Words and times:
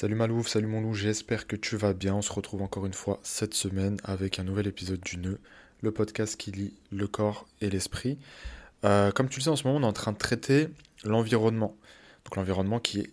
Salut 0.00 0.14
Malouf, 0.14 0.48
salut 0.48 0.66
mon 0.66 0.80
loup, 0.80 0.94
j'espère 0.94 1.46
que 1.46 1.56
tu 1.56 1.76
vas 1.76 1.92
bien. 1.92 2.14
On 2.14 2.22
se 2.22 2.32
retrouve 2.32 2.62
encore 2.62 2.86
une 2.86 2.94
fois 2.94 3.20
cette 3.22 3.52
semaine 3.52 3.98
avec 4.02 4.38
un 4.38 4.44
nouvel 4.44 4.66
épisode 4.66 5.00
du 5.00 5.18
Nœud, 5.18 5.38
le 5.82 5.92
podcast 5.92 6.38
qui 6.38 6.52
lie 6.52 6.72
le 6.90 7.06
corps 7.06 7.46
et 7.60 7.68
l'esprit. 7.68 8.16
Euh, 8.86 9.10
comme 9.10 9.28
tu 9.28 9.40
le 9.40 9.44
sais, 9.44 9.50
en 9.50 9.56
ce 9.56 9.66
moment, 9.66 9.78
on 9.78 9.82
est 9.82 9.90
en 9.90 9.92
train 9.92 10.12
de 10.12 10.16
traiter 10.16 10.68
l'environnement. 11.04 11.76
Donc 12.24 12.36
l'environnement 12.36 12.80
qui 12.80 13.00
est 13.00 13.10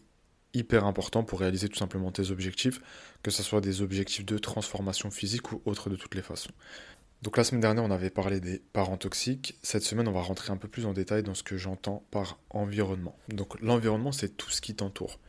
hyper 0.54 0.86
important 0.86 1.26
pour 1.26 1.42
réaliser 1.42 1.68
tout 1.68 1.76
simplement 1.76 2.10
tes 2.10 2.32
objectifs, 2.32 2.80
que 3.22 3.32
ce 3.32 3.44
soit 3.44 3.60
des 3.60 3.82
objectifs 3.82 4.26
de 4.26 4.38
transformation 4.38 5.12
physique 5.12 5.52
ou 5.52 5.62
autres 5.66 5.90
de 5.90 5.98
toutes 5.98 6.16
les 6.16 6.22
façons. 6.22 6.52
Donc 7.22 7.36
la 7.36 7.44
semaine 7.44 7.60
dernière, 7.60 7.84
on 7.84 7.92
avait 7.92 8.10
parlé 8.10 8.40
des 8.40 8.62
parents 8.72 8.96
toxiques. 8.96 9.60
Cette 9.62 9.84
semaine, 9.84 10.08
on 10.08 10.14
va 10.14 10.22
rentrer 10.22 10.54
un 10.54 10.58
peu 10.58 10.70
plus 10.70 10.86
en 10.86 10.94
détail 10.94 11.22
dans 11.22 11.36
ce 11.36 11.44
que 11.44 11.58
j'entends 11.58 12.06
par 12.12 12.40
environnement. 12.50 13.18
Donc 13.28 13.60
l'environnement, 13.60 14.14
c'est 14.14 14.38
tout 14.38 14.52
ce 14.52 14.62
qui 14.62 14.74
t'entoure. 14.74 15.20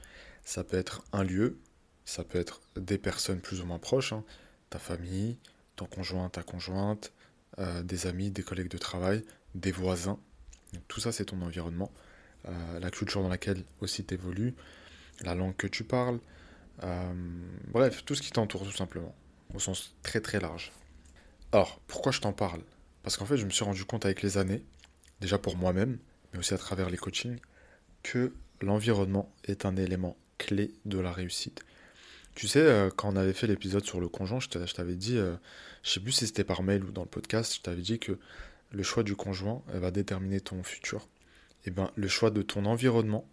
Ça 0.49 0.65
peut 0.65 0.79
être 0.79 1.05
un 1.13 1.25
lieu, 1.25 1.59
ça 2.07 2.25
peut 2.25 2.39
être 2.39 2.63
des 2.75 2.97
personnes 2.97 3.39
plus 3.39 3.61
ou 3.61 3.67
moins 3.67 3.79
proches, 3.79 4.15
hein. 4.15 4.25
ta 4.71 4.79
famille, 4.79 5.37
ton 5.77 5.85
conjoint, 5.85 6.31
ta 6.31 6.43
conjointe, 6.43 7.13
euh, 7.59 7.83
des 7.83 8.07
amis, 8.07 8.31
des 8.31 8.43
collègues 8.43 8.71
de 8.71 8.79
travail, 8.79 9.23
des 9.55 9.73
voisins. 9.73 10.19
tout 10.89 11.01
ça, 11.01 11.13
c'est 11.13 11.27
ton 11.27 11.43
environnement. 11.43 11.93
Euh, 12.47 12.81
la 12.81 12.91
culture 12.91 13.21
dans 13.21 13.29
laquelle 13.29 13.63
aussi 13.83 14.07
tu 14.07 14.15
évolues, 14.15 14.55
la 15.21 15.35
langue 15.35 15.55
que 15.55 15.67
tu 15.67 15.85
parles. 15.85 16.19
Euh, 16.83 17.13
bref, 17.67 18.03
tout 18.07 18.15
ce 18.15 18.23
qui 18.23 18.31
t'entoure 18.31 18.65
tout 18.65 18.73
simplement, 18.75 19.15
au 19.53 19.59
sens 19.59 19.95
très 20.03 20.23
très 20.23 20.41
large. 20.41 20.73
Alors, 21.53 21.79
pourquoi 21.87 22.11
je 22.11 22.23
t'en 22.23 22.33
parle? 22.33 22.63
Parce 23.03 23.19
qu'en 23.19 23.27
fait, 23.27 23.37
je 23.37 23.45
me 23.45 23.51
suis 23.51 23.67
rendu 23.67 23.85
compte 23.85 24.07
avec 24.07 24.23
les 24.23 24.39
années, 24.39 24.65
déjà 25.21 25.37
pour 25.37 25.59
moi-même, 25.59 25.99
mais 26.33 26.39
aussi 26.39 26.55
à 26.55 26.59
travers 26.59 26.89
les 26.89 26.97
coachings, 26.97 27.39
que 28.03 28.33
l'environnement 28.63 29.31
est 29.45 29.67
un 29.67 29.77
élément 29.77 30.17
clé 30.39 30.73
de 30.85 30.99
la 30.99 31.13
réussite. 31.13 31.65
Tu 32.35 32.47
sais, 32.47 32.61
euh, 32.61 32.89
quand 32.95 33.13
on 33.13 33.17
avait 33.17 33.33
fait 33.33 33.49
l'épisode 33.49 33.85
sur 33.85 34.01
le 34.01 34.09
conjoint, 34.09 34.39
je 34.39 34.49
t'avais 34.49 34.95
dit, 34.95 35.15
je 35.15 35.19
euh, 35.19 35.35
je 35.83 35.91
sais 35.91 36.01
plus 36.01 36.13
si 36.13 36.27
c'était 36.27 36.45
par 36.45 36.63
mail 36.63 36.85
ou 36.85 36.93
dans 36.93 37.03
le 37.03 37.09
podcast, 37.09 37.55
je 37.57 37.61
t'avais 37.63 37.83
dit 37.83 37.99
que 37.99 38.17
le 38.71 38.83
choix 38.85 39.03
du 39.03 39.17
conjoint 39.17 39.63
va 39.69 39.91
déterminer 39.91 40.41
ton 40.41 40.63
futur. 40.63 41.09
Et 41.65 41.69
eh 41.69 41.71
ben, 41.73 41.91
le 41.97 42.07
choix 42.07 42.31
de 42.31 42.43
ton 42.43 42.65
environnement, 42.65 43.27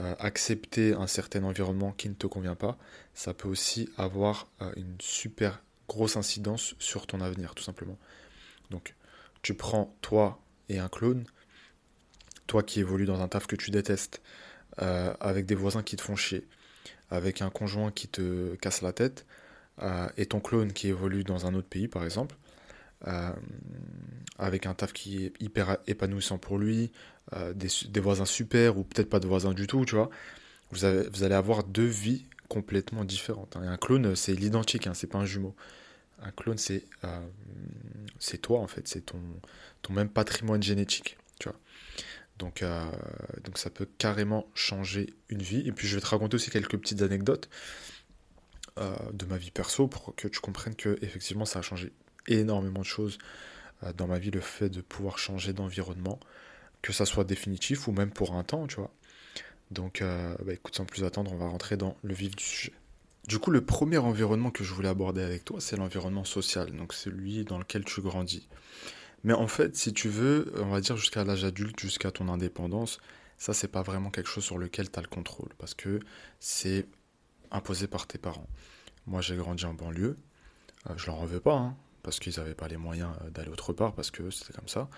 euh, 0.00 0.16
accepter 0.18 0.94
un 0.94 1.06
certain 1.06 1.44
environnement 1.44 1.92
qui 1.92 2.08
ne 2.08 2.14
te 2.14 2.26
convient 2.26 2.56
pas, 2.56 2.76
ça 3.14 3.34
peut 3.34 3.48
aussi 3.48 3.88
avoir 3.96 4.48
une 4.76 4.96
super 4.98 5.62
grosse 5.88 6.16
incidence 6.16 6.74
sur 6.80 7.06
ton 7.06 7.20
avenir, 7.20 7.54
tout 7.54 7.62
simplement. 7.62 7.98
Donc, 8.70 8.96
tu 9.42 9.54
prends 9.54 9.94
toi 10.00 10.40
et 10.68 10.78
un 10.78 10.88
clone, 10.88 11.24
toi 12.46 12.64
qui 12.64 12.80
évolue 12.80 13.06
dans 13.06 13.20
un 13.20 13.28
taf 13.28 13.46
que 13.46 13.56
tu 13.56 13.70
détestes, 13.70 14.22
euh, 14.82 15.12
avec 15.20 15.44
des 15.44 15.54
voisins 15.54 15.82
qui 15.82 15.96
te 15.96 16.02
font 16.02 16.16
chier, 16.16 16.46
avec 17.10 17.42
un 17.42 17.50
conjoint 17.50 17.90
qui 17.90 18.08
te 18.08 18.54
casse 18.56 18.80
la 18.80 18.92
tête, 18.92 19.26
euh, 19.82 20.08
et 20.16 20.26
ton 20.26 20.40
clone 20.40 20.72
qui 20.72 20.88
évolue 20.88 21.22
dans 21.22 21.46
un 21.46 21.54
autre 21.54 21.68
pays, 21.68 21.86
par 21.86 22.04
exemple, 22.04 22.36
euh, 23.06 23.30
avec 24.38 24.64
un 24.64 24.74
taf 24.74 24.92
qui 24.92 25.26
est 25.26 25.32
hyper 25.40 25.76
épanouissant 25.86 26.38
pour 26.38 26.58
lui, 26.58 26.92
des, 27.54 28.00
voisins 28.00 28.24
super, 28.24 28.76
ou 28.76 28.82
peut-être 28.82 29.08
pas 29.08 29.20
de 29.20 29.28
voisins 29.28 29.52
du 29.52 29.66
tout, 29.66 29.84
tu 29.84 29.94
vois, 29.94 30.10
vous, 30.72 30.84
allez 30.84 31.34
avoir 31.34 31.62
deux 31.62 31.86
vies 31.86 32.24
complètement 32.48 33.04
différentes. 33.04 33.56
Hein. 33.56 33.62
un 33.68 33.76
clone, 33.76 34.16
c'est 34.16 34.34
l'identique, 34.34 34.86
hein, 34.86 34.94
c'est 34.94 35.06
pas 35.06 35.18
un 35.18 35.26
jumeau. 35.26 35.54
Un 36.22 36.32
clone, 36.32 36.58
c'est 36.58 36.82
toi, 38.42 38.60
en 38.60 38.66
fait, 38.66 38.88
c'est 38.88 39.06
ton, 39.06 39.20
même 39.90 40.08
patrimoine 40.08 40.62
génétique. 40.62 41.18
Donc, 42.40 42.62
euh, 42.62 42.90
donc 43.44 43.58
ça 43.58 43.68
peut 43.70 43.86
carrément 43.98 44.46
changer 44.54 45.14
une 45.28 45.42
vie. 45.42 45.62
Et 45.68 45.72
puis 45.72 45.86
je 45.86 45.94
vais 45.94 46.00
te 46.00 46.06
raconter 46.06 46.34
aussi 46.34 46.50
quelques 46.50 46.76
petites 46.78 47.02
anecdotes 47.02 47.50
euh, 48.78 48.96
de 49.12 49.26
ma 49.26 49.36
vie 49.36 49.50
perso 49.50 49.86
pour 49.86 50.14
que 50.16 50.26
tu 50.26 50.40
comprennes 50.40 50.74
que 50.74 50.98
effectivement 51.02 51.44
ça 51.44 51.58
a 51.58 51.62
changé 51.62 51.92
énormément 52.26 52.80
de 52.80 52.86
choses 52.86 53.18
euh, 53.84 53.92
dans 53.92 54.06
ma 54.06 54.18
vie, 54.18 54.30
le 54.30 54.40
fait 54.40 54.70
de 54.70 54.80
pouvoir 54.80 55.18
changer 55.18 55.52
d'environnement, 55.52 56.18
que 56.80 56.94
ça 56.94 57.04
soit 57.04 57.24
définitif 57.24 57.86
ou 57.88 57.92
même 57.92 58.10
pour 58.10 58.34
un 58.34 58.42
temps, 58.42 58.66
tu 58.66 58.76
vois. 58.76 58.90
Donc 59.70 60.02
bah, 60.02 60.52
écoute, 60.52 60.74
sans 60.74 60.84
plus 60.84 61.04
attendre, 61.04 61.32
on 61.32 61.36
va 61.36 61.46
rentrer 61.46 61.76
dans 61.76 61.96
le 62.02 62.12
vif 62.12 62.34
du 62.34 62.42
sujet. 62.42 62.72
Du 63.28 63.38
coup, 63.38 63.52
le 63.52 63.64
premier 63.64 63.98
environnement 63.98 64.50
que 64.50 64.64
je 64.64 64.74
voulais 64.74 64.88
aborder 64.88 65.22
avec 65.22 65.44
toi, 65.44 65.60
c'est 65.60 65.76
l'environnement 65.76 66.24
social, 66.24 66.72
donc 66.72 66.92
celui 66.92 67.44
dans 67.44 67.58
lequel 67.58 67.84
tu 67.84 68.00
grandis. 68.00 68.48
Mais 69.24 69.34
en 69.34 69.46
fait, 69.46 69.76
si 69.76 69.92
tu 69.92 70.08
veux, 70.08 70.52
on 70.56 70.70
va 70.70 70.80
dire 70.80 70.96
jusqu'à 70.96 71.24
l'âge 71.24 71.44
adulte, 71.44 71.78
jusqu'à 71.78 72.10
ton 72.10 72.28
indépendance, 72.28 72.98
ça, 73.40 73.54
c'est 73.54 73.68
pas 73.68 73.82
vraiment 73.82 74.10
quelque 74.10 74.28
chose 74.28 74.44
sur 74.44 74.58
lequel 74.58 74.90
tu 74.90 74.98
as 74.98 75.02
le 75.02 75.08
contrôle, 75.08 75.48
parce 75.58 75.74
que 75.74 76.00
c'est 76.40 76.86
imposé 77.50 77.86
par 77.86 78.06
tes 78.06 78.18
parents. 78.18 78.48
Moi, 79.06 79.22
j'ai 79.22 79.34
grandi 79.36 79.64
en 79.64 79.74
banlieue, 79.74 80.18
euh, 80.88 80.94
je 80.96 81.06
leur 81.06 81.16
en 81.16 81.24
veux 81.24 81.40
pas, 81.40 81.56
hein, 81.56 81.76
parce 82.02 82.18
qu'ils 82.18 82.34
n'avaient 82.36 82.54
pas 82.54 82.68
les 82.68 82.76
moyens 82.76 83.10
euh, 83.22 83.30
d'aller 83.30 83.50
autre 83.50 83.72
part, 83.72 83.94
parce 83.94 84.10
que 84.10 84.30
c'était 84.30 84.52
comme 84.52 84.68
ça. 84.68 84.88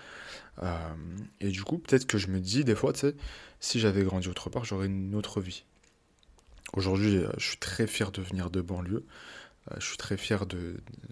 Euh, 0.61 0.93
et 1.39 1.49
du 1.49 1.63
coup, 1.63 1.77
peut-être 1.77 2.05
que 2.05 2.17
je 2.17 2.27
me 2.27 2.39
dis 2.39 2.65
des 2.65 2.75
fois, 2.75 2.93
tu 2.93 2.99
sais, 2.99 3.15
si 3.61 3.79
j'avais 3.79 4.03
grandi 4.03 4.27
autre 4.27 4.49
part, 4.49 4.65
j'aurais 4.65 4.87
une 4.87 5.15
autre 5.15 5.39
vie. 5.41 5.63
Aujourd'hui, 6.73 7.23
je 7.37 7.47
suis 7.47 7.57
très 7.57 7.87
fier 7.87 8.11
de 8.11 8.21
venir 8.21 8.49
de 8.49 8.59
banlieue. 8.61 9.05
Je 9.77 9.85
suis 9.85 9.97
très 9.97 10.17
fier 10.17 10.45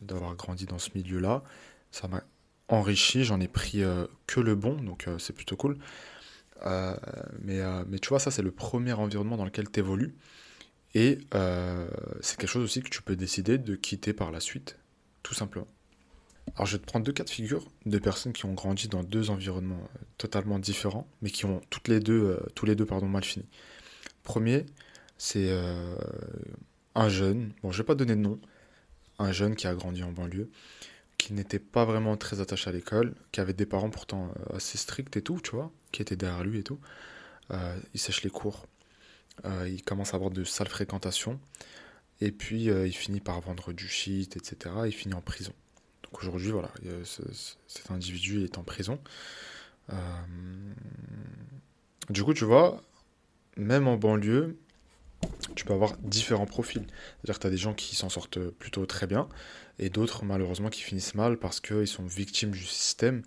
d'avoir 0.01 0.35
grandi 0.35 0.65
dans 0.65 0.79
ce 0.79 0.89
milieu-là. 0.95 1.43
Ça 1.91 2.07
m'a 2.07 2.23
enrichi, 2.71 3.23
j'en 3.23 3.39
ai 3.39 3.47
pris 3.47 3.83
euh, 3.83 4.07
que 4.27 4.39
le 4.39 4.55
bon, 4.55 4.75
donc 4.81 5.07
euh, 5.07 5.19
c'est 5.19 5.33
plutôt 5.33 5.55
cool. 5.55 5.77
Euh, 6.65 6.95
mais, 7.43 7.99
tu 7.99 8.09
vois, 8.09 8.19
ça 8.19 8.31
c'est 8.31 8.41
le 8.41 8.51
premier 8.51 8.93
environnement 8.93 9.37
dans 9.37 9.45
lequel 9.45 9.69
tu 9.69 9.79
évolues. 9.79 10.15
Et 10.93 11.19
c'est 12.19 12.37
quelque 12.37 12.49
chose 12.49 12.65
aussi 12.65 12.81
que 12.81 12.89
tu 12.89 13.01
peux 13.01 13.15
décider 13.15 13.57
de 13.57 13.75
quitter 13.75 14.11
par 14.11 14.29
la 14.29 14.41
suite, 14.41 14.77
tout 15.23 15.33
simplement. 15.33 15.67
Alors 16.55 16.65
je 16.65 16.75
vais 16.75 16.81
te 16.81 16.85
prendre 16.85 17.05
deux 17.05 17.13
cas 17.13 17.23
de 17.23 17.29
figure 17.29 17.65
de 17.85 17.97
personnes 17.97 18.33
qui 18.33 18.45
ont 18.45 18.53
grandi 18.53 18.89
dans 18.89 19.01
deux 19.01 19.29
environnements 19.29 19.87
totalement 20.17 20.59
différents, 20.59 21.07
mais 21.21 21.29
qui 21.29 21.45
ont 21.45 21.61
toutes 21.69 21.87
les 21.87 22.01
deux, 22.01 22.37
tous 22.55 22.65
les 22.65 22.75
deux 22.75 22.85
pardon, 22.85 23.07
mal 23.07 23.23
fini. 23.23 23.45
Premier, 24.23 24.65
c'est 25.17 25.49
un 26.93 27.07
jeune, 27.07 27.53
bon 27.63 27.71
je 27.71 27.77
vais 27.77 27.85
pas 27.85 27.95
donner 27.95 28.17
de 28.17 28.21
nom, 28.21 28.37
un 29.17 29.31
jeune 29.31 29.55
qui 29.55 29.67
a 29.67 29.73
grandi 29.73 30.03
en 30.03 30.11
banlieue, 30.11 30.49
qui 31.21 31.33
n'était 31.33 31.59
pas 31.59 31.85
vraiment 31.85 32.17
très 32.17 32.41
attaché 32.41 32.67
à 32.71 32.73
l'école, 32.73 33.13
qui 33.31 33.41
avait 33.41 33.53
des 33.53 33.67
parents 33.67 33.91
pourtant 33.91 34.33
euh, 34.49 34.55
assez 34.57 34.79
stricts 34.79 35.15
et 35.17 35.21
tout, 35.21 35.39
tu 35.39 35.51
vois, 35.51 35.71
qui 35.91 36.01
étaient 36.01 36.15
derrière 36.15 36.43
lui 36.43 36.57
et 36.57 36.63
tout. 36.63 36.79
Euh, 37.51 37.79
il 37.93 37.99
sèche 37.99 38.23
les 38.23 38.31
cours, 38.31 38.65
euh, 39.45 39.69
il 39.69 39.83
commence 39.83 40.13
à 40.13 40.15
avoir 40.15 40.31
de 40.31 40.43
sales 40.43 40.67
fréquentations, 40.67 41.39
et 42.21 42.31
puis 42.31 42.63
il 42.65 42.93
finit 42.93 43.19
par 43.19 43.39
vendre 43.39 43.71
du 43.71 43.87
shit, 43.87 44.35
etc. 44.35 44.73
Il 44.85 44.91
finit 44.93 45.13
en 45.13 45.21
prison. 45.21 45.53
Donc 46.03 46.23
aujourd'hui, 46.23 46.49
voilà, 46.49 46.71
cet 47.67 47.91
individu 47.91 48.43
est 48.43 48.57
en 48.57 48.63
prison. 48.63 48.99
Du 52.09 52.23
coup, 52.23 52.33
tu 52.33 52.45
vois, 52.45 52.81
même 53.57 53.87
en 53.87 53.97
banlieue, 53.97 54.57
tu 55.55 55.65
peux 55.65 55.73
avoir 55.73 55.97
différents 55.97 56.45
profils. 56.45 56.85
C'est-à-dire 56.85 57.35
que 57.35 57.41
tu 57.41 57.47
as 57.47 57.51
des 57.51 57.57
gens 57.57 57.73
qui 57.73 57.95
s'en 57.95 58.09
sortent 58.09 58.39
plutôt 58.39 58.85
très 58.85 59.07
bien 59.07 59.27
et 59.79 59.89
d'autres 59.89 60.23
malheureusement 60.25 60.69
qui 60.69 60.81
finissent 60.81 61.15
mal 61.15 61.37
parce 61.37 61.59
qu'ils 61.59 61.87
sont 61.87 62.05
victimes 62.05 62.51
du 62.51 62.65
système 62.65 63.23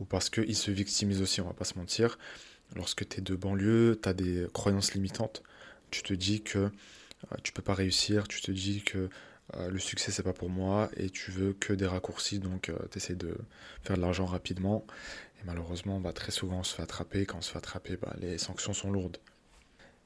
ou 0.00 0.04
parce 0.04 0.30
qu'ils 0.30 0.56
se 0.56 0.70
victimisent 0.70 1.22
aussi, 1.22 1.40
on 1.40 1.46
va 1.46 1.54
pas 1.54 1.64
se 1.64 1.78
mentir. 1.78 2.18
Lorsque 2.74 3.08
tu 3.08 3.18
es 3.18 3.20
de 3.20 3.34
banlieue, 3.34 3.98
tu 4.02 4.08
as 4.08 4.14
des 4.14 4.46
croyances 4.52 4.94
limitantes. 4.94 5.42
Tu 5.90 6.02
te 6.02 6.12
dis 6.14 6.42
que 6.42 6.58
euh, 6.58 7.36
tu 7.42 7.52
peux 7.52 7.62
pas 7.62 7.74
réussir, 7.74 8.26
tu 8.28 8.40
te 8.40 8.50
dis 8.50 8.82
que 8.82 9.08
euh, 9.56 9.70
le 9.70 9.78
succès 9.78 10.10
c'est 10.10 10.22
pas 10.22 10.32
pour 10.32 10.48
moi 10.48 10.90
et 10.96 11.10
tu 11.10 11.30
veux 11.30 11.52
que 11.52 11.72
des 11.74 11.86
raccourcis 11.86 12.38
donc 12.38 12.70
euh, 12.70 12.78
tu 12.90 12.96
essaies 12.98 13.14
de 13.14 13.36
faire 13.82 13.96
de 13.96 14.00
l'argent 14.00 14.24
rapidement 14.24 14.86
et 15.38 15.44
malheureusement 15.44 16.00
bah, 16.00 16.14
très 16.14 16.32
souvent 16.32 16.60
on 16.60 16.62
se 16.62 16.74
fait 16.74 16.82
attraper 16.82 17.26
quand 17.26 17.38
on 17.38 17.42
se 17.42 17.50
fait 17.50 17.58
attraper 17.58 17.98
bah, 17.98 18.16
les 18.18 18.38
sanctions 18.38 18.72
sont 18.72 18.90
lourdes 18.90 19.18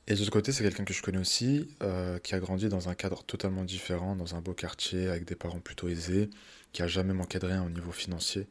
et 0.09 0.15
de 0.15 0.19
l'autre 0.21 0.31
côté, 0.31 0.53
c'est 0.53 0.65
quelqu'un 0.65 0.85
que 0.85 0.95
je 0.95 1.03
connais 1.03 1.19
aussi, 1.19 1.69
euh, 1.83 2.19
qui 2.19 2.35
a 2.35 2.41
grandi 2.41 2.71
dans 2.71 2.89
un 2.89 2.95
cadre 2.95 3.23
totalement 3.25 3.63
différent, 3.63 4.17
dans 4.17 4.35
un 4.35 4.41
beau 4.41 4.55
quartier, 4.55 5.07
avec 5.07 5.27
des 5.27 5.35
parents 5.35 5.61
plutôt 5.61 5.87
aisés, 5.89 6.31
qui 6.73 6.81
a 6.81 6.89
jamais 6.89 7.13
manqué 7.13 7.39
de 7.39 7.45
rien 7.45 7.63
au 7.63 7.69
niveau 7.69 7.93
financier. 7.93 8.47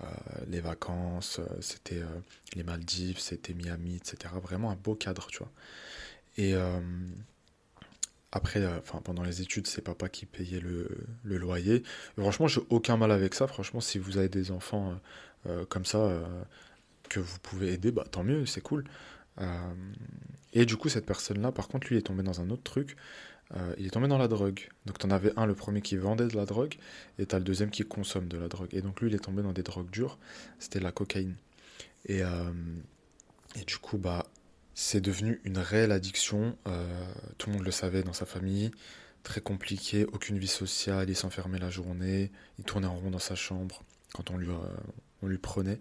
Euh, 0.00 0.06
les 0.48 0.60
vacances, 0.60 1.38
euh, 1.38 1.46
c'était 1.60 2.00
les 2.54 2.62
Maldives, 2.62 3.18
c'était 3.18 3.52
Miami, 3.52 3.96
etc. 3.96 4.32
Vraiment 4.42 4.70
un 4.70 4.74
beau 4.74 4.94
cadre, 4.94 5.26
tu 5.26 5.38
vois. 5.38 5.52
Et 6.38 6.54
après, 8.32 8.62
pendant 9.04 9.22
les 9.22 9.40
études, 9.42 9.66
c'est 9.66 9.82
papa 9.82 10.08
qui 10.08 10.26
payait 10.26 10.60
le, 10.60 10.88
loyer. 11.24 11.76
Et 11.76 12.20
franchement, 12.20 12.46
j'ai 12.48 12.60
aucun 12.70 12.96
mal 12.96 13.10
avec 13.10 13.34
ça. 13.34 13.46
Franchement, 13.46 13.80
si 13.80 13.98
vous 13.98 14.18
avez 14.18 14.28
des 14.28 14.50
enfants 14.50 14.98
comme 15.70 15.86
ça 15.86 16.22
que 17.08 17.20
vous 17.20 17.38
pouvez 17.38 17.72
aider, 17.72 17.90
bah 17.90 18.04
tant 18.10 18.22
mieux, 18.22 18.44
c'est 18.44 18.60
cool. 18.60 18.84
Et 20.56 20.64
du 20.64 20.78
coup, 20.78 20.88
cette 20.88 21.04
personne-là, 21.04 21.52
par 21.52 21.68
contre, 21.68 21.88
lui, 21.88 21.98
est 21.98 22.02
tombé 22.02 22.22
dans 22.22 22.40
un 22.40 22.48
autre 22.48 22.62
truc. 22.62 22.96
Euh, 23.54 23.74
il 23.76 23.86
est 23.86 23.90
tombé 23.90 24.08
dans 24.08 24.16
la 24.16 24.26
drogue. 24.26 24.70
Donc, 24.86 24.98
tu 24.98 25.04
en 25.04 25.10
avais 25.10 25.30
un, 25.36 25.44
le 25.44 25.54
premier 25.54 25.82
qui 25.82 25.98
vendait 25.98 26.28
de 26.28 26.34
la 26.34 26.46
drogue, 26.46 26.76
et 27.18 27.26
tu 27.26 27.36
as 27.36 27.38
le 27.38 27.44
deuxième 27.44 27.68
qui 27.68 27.84
consomme 27.84 28.26
de 28.26 28.38
la 28.38 28.48
drogue. 28.48 28.70
Et 28.72 28.80
donc, 28.80 29.02
lui, 29.02 29.10
il 29.10 29.14
est 29.14 29.18
tombé 29.18 29.42
dans 29.42 29.52
des 29.52 29.62
drogues 29.62 29.90
dures. 29.90 30.18
C'était 30.58 30.80
la 30.80 30.92
cocaïne. 30.92 31.36
Et, 32.06 32.22
euh, 32.22 32.50
du 33.66 33.76
coup, 33.76 33.98
bah, 33.98 34.24
c'est 34.72 35.02
devenu 35.02 35.42
une 35.44 35.58
réelle 35.58 35.92
addiction. 35.92 36.56
tout 37.36 37.50
le 37.50 37.56
monde 37.56 37.66
le 37.66 37.70
savait 37.70 38.02
dans 38.02 38.14
sa 38.14 38.24
famille. 38.24 38.70
Très 39.24 39.42
compliqué, 39.42 40.06
aucune 40.06 40.38
vie 40.38 40.46
sociale, 40.46 41.10
il 41.10 41.16
s'enfermait 41.16 41.58
la 41.58 41.68
journée, 41.68 42.32
il 42.58 42.64
tournait 42.64 42.86
en 42.86 42.96
rond 42.96 43.10
dans 43.10 43.18
sa 43.18 43.34
chambre 43.34 43.82
quand 44.14 44.30
on 44.30 44.38
lui 44.38 45.38
prenait. 45.38 45.80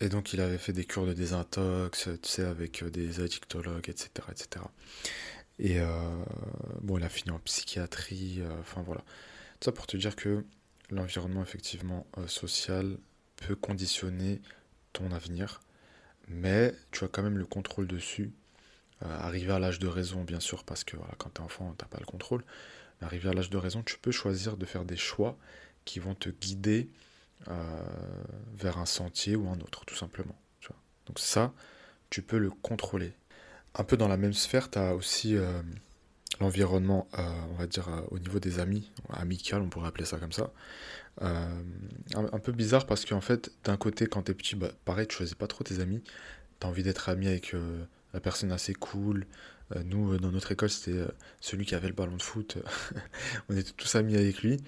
Et 0.00 0.08
donc 0.08 0.32
il 0.32 0.40
avait 0.40 0.58
fait 0.58 0.72
des 0.72 0.84
cures 0.84 1.06
de 1.06 1.12
désintox, 1.12 2.08
tu 2.22 2.28
sais, 2.28 2.44
avec 2.44 2.82
des 2.84 3.20
addictologues, 3.20 3.88
etc. 3.88 4.10
etc. 4.30 4.64
Et 5.58 5.78
euh, 5.78 6.24
bon, 6.80 6.96
il 6.96 7.04
a 7.04 7.10
fini 7.10 7.30
en 7.30 7.38
psychiatrie, 7.40 8.40
euh, 8.40 8.60
enfin 8.60 8.82
voilà. 8.82 9.02
Tout 9.60 9.66
ça 9.66 9.72
pour 9.72 9.86
te 9.86 9.98
dire 9.98 10.16
que 10.16 10.44
l'environnement 10.90 11.42
effectivement 11.42 12.06
euh, 12.16 12.26
social 12.26 12.96
peut 13.36 13.54
conditionner 13.54 14.40
ton 14.94 15.12
avenir, 15.12 15.60
mais 16.28 16.74
tu 16.92 17.04
as 17.04 17.08
quand 17.08 17.22
même 17.22 17.36
le 17.38 17.46
contrôle 17.46 17.86
dessus. 17.86 18.32
arriver 19.02 19.52
à 19.52 19.58
l'âge 19.58 19.78
de 19.78 19.86
raison, 19.86 20.24
bien 20.24 20.40
sûr, 20.40 20.64
parce 20.64 20.84
que 20.84 20.96
voilà, 20.96 21.14
quand 21.18 21.30
tu 21.34 21.42
es 21.42 21.44
enfant, 21.44 21.74
tu 21.78 21.84
n'as 21.84 21.88
pas 21.88 21.98
le 22.00 22.06
contrôle. 22.06 22.42
Mais 23.00 23.06
à 23.06 23.32
l'âge 23.32 23.50
de 23.50 23.56
raison, 23.58 23.82
tu 23.82 23.98
peux 23.98 24.12
choisir 24.12 24.56
de 24.56 24.66
faire 24.66 24.84
des 24.84 24.96
choix 24.96 25.38
qui 25.84 26.00
vont 26.00 26.14
te 26.14 26.28
guider 26.30 26.90
vers 27.46 28.78
un 28.78 28.86
sentier 28.86 29.36
ou 29.36 29.48
un 29.48 29.58
autre, 29.60 29.84
tout 29.84 29.96
simplement. 29.96 30.36
Donc 31.06 31.18
ça, 31.18 31.52
tu 32.10 32.22
peux 32.22 32.38
le 32.38 32.50
contrôler 32.50 33.12
un 33.74 33.84
peu 33.84 33.96
dans 33.96 34.08
la 34.08 34.16
même 34.16 34.32
sphère, 34.32 34.70
tu 34.70 34.78
as 34.78 34.94
aussi 34.94 35.36
euh, 35.36 35.62
l'environnement, 36.40 37.08
euh, 37.18 37.22
on 37.50 37.54
va 37.54 37.66
dire, 37.66 37.88
euh, 37.88 38.00
au 38.10 38.18
niveau 38.18 38.38
des 38.38 38.58
amis, 38.58 38.90
amical, 39.12 39.62
on 39.62 39.68
pourrait 39.68 39.88
appeler 39.88 40.04
ça 40.04 40.18
comme 40.18 40.32
ça. 40.32 40.52
Un, 41.20 42.38
peu 42.42 42.52
bizarre 42.52 42.86
parce 42.86 43.04
qu'en 43.04 43.20
fait, 43.20 43.52
d'un 43.64 43.76
côté, 43.76 44.06
quand 44.06 44.22
tu 44.22 44.32
es 44.32 44.34
petit, 44.34 44.56
bah, 44.56 44.70
pareil, 44.84 45.06
tu 45.06 45.16
choisis 45.16 45.34
pas 45.34 45.46
trop 45.46 45.64
tes 45.64 45.80
amis. 45.80 46.02
Tu 46.60 46.66
as 46.66 46.70
envie 46.70 46.82
d'être 46.82 47.10
ami 47.10 47.26
avec 47.26 47.54
la 48.14 48.20
personne 48.20 48.52
assez 48.52 48.72
cool. 48.72 49.26
nous, 49.84 50.16
dans 50.16 50.30
notre 50.30 50.52
école, 50.52 50.70
c'était 50.70 51.04
celui 51.40 51.66
qui 51.66 51.74
avait 51.74 51.88
le 51.88 51.94
ballon 51.94 52.16
de 52.16 52.22
foot. 52.22 52.56
on 53.50 53.56
était 53.56 53.72
tous 53.72 53.94
amis 53.96 54.16
avec 54.16 54.42
lui. 54.42 54.62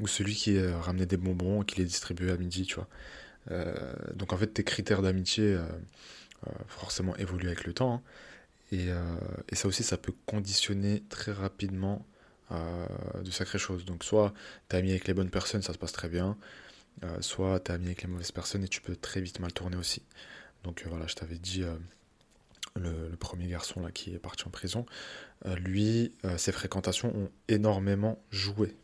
Ou 0.00 0.08
celui 0.08 0.34
qui 0.34 0.60
ramenait 0.60 1.06
des 1.06 1.16
bonbons, 1.16 1.62
qui 1.62 1.78
les 1.78 1.84
distribuait 1.84 2.32
à 2.32 2.36
midi, 2.36 2.66
tu 2.66 2.76
vois. 2.76 2.88
donc 4.14 4.32
en 4.32 4.36
fait, 4.36 4.48
tes 4.48 4.64
critères 4.64 5.02
d'amitié 5.02 5.56
forcément 6.66 7.14
évoluent 7.16 7.46
avec 7.46 7.64
le 7.64 7.72
temps. 7.72 7.94
Hein. 7.94 8.02
Euh, 8.72 9.16
et, 9.50 9.54
ça 9.54 9.68
aussi, 9.68 9.82
ça 9.82 9.96
peut 9.96 10.14
conditionner 10.26 11.02
très 11.08 11.32
rapidement 11.32 12.04
euh, 12.52 12.86
de 13.22 13.30
sacrées 13.30 13.58
choses. 13.58 13.84
Donc 13.84 14.04
soit 14.04 14.32
tu 14.68 14.76
es 14.76 14.78
ami 14.78 14.90
avec 14.90 15.06
les 15.06 15.14
bonnes 15.14 15.30
personnes, 15.30 15.62
ça 15.62 15.72
se 15.72 15.78
passe 15.78 15.92
très 15.92 16.08
bien, 16.08 16.36
euh, 17.04 17.20
soit 17.20 17.60
tu 17.60 17.72
es 17.72 17.74
ami 17.74 17.86
avec 17.86 18.02
les 18.02 18.08
mauvaises 18.08 18.32
personnes 18.32 18.64
et 18.64 18.68
tu 18.68 18.80
peux 18.80 18.96
très 18.96 19.20
vite 19.20 19.40
mal 19.40 19.52
tourner 19.52 19.76
aussi. 19.76 20.02
Donc 20.62 20.84
voilà, 20.88 21.06
je 21.06 21.14
t'avais 21.14 21.38
dit, 21.38 21.62
le, 22.76 23.16
premier 23.16 23.48
garçon 23.48 23.82
là 23.82 23.90
qui 23.90 24.14
est 24.14 24.18
parti 24.18 24.44
en 24.46 24.50
prison, 24.50 24.86
lui, 25.44 26.14
ses 26.38 26.52
fréquentations 26.52 27.14
ont 27.14 27.30
énormément 27.48 28.18
joué. 28.30 28.74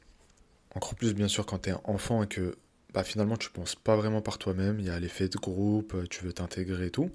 Encore 0.74 0.94
plus 0.94 1.14
bien 1.14 1.28
sûr 1.28 1.46
quand 1.46 1.60
tu 1.60 1.70
es 1.70 1.74
enfant 1.84 2.22
et 2.22 2.26
que 2.26 2.56
bah, 2.92 3.04
finalement 3.04 3.36
tu 3.36 3.50
penses 3.50 3.74
pas 3.74 3.96
vraiment 3.96 4.22
par 4.22 4.38
toi-même, 4.38 4.80
il 4.80 4.86
y 4.86 4.90
a 4.90 4.98
l'effet 4.98 5.28
de 5.28 5.38
groupe, 5.38 5.96
tu 6.08 6.24
veux 6.24 6.32
t'intégrer 6.32 6.86
et 6.86 6.90
tout. 6.90 7.10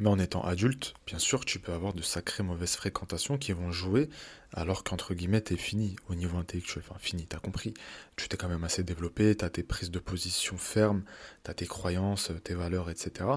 Mais 0.00 0.08
en 0.08 0.18
étant 0.18 0.42
adulte, 0.42 0.94
bien 1.06 1.18
sûr, 1.18 1.44
tu 1.44 1.58
peux 1.58 1.72
avoir 1.72 1.92
de 1.92 2.02
sacrées 2.02 2.42
mauvaises 2.42 2.76
fréquentations 2.76 3.36
qui 3.36 3.52
vont 3.52 3.70
jouer 3.70 4.08
alors 4.52 4.84
qu'entre 4.84 5.14
guillemets, 5.14 5.42
t'es 5.42 5.56
fini 5.56 5.96
au 6.08 6.14
niveau 6.14 6.38
intellectuel. 6.38 6.82
Enfin, 6.88 6.98
fini, 6.98 7.26
t'as 7.26 7.38
compris. 7.38 7.74
Tu 8.16 8.28
t'es 8.28 8.36
quand 8.36 8.48
même 8.48 8.64
assez 8.64 8.82
développé, 8.82 9.34
t'as 9.34 9.50
tes 9.50 9.62
prises 9.62 9.90
de 9.90 9.98
position 9.98 10.56
fermes, 10.56 11.04
t'as 11.42 11.54
tes 11.54 11.66
croyances, 11.66 12.32
tes 12.42 12.54
valeurs, 12.54 12.90
etc. 12.90 13.30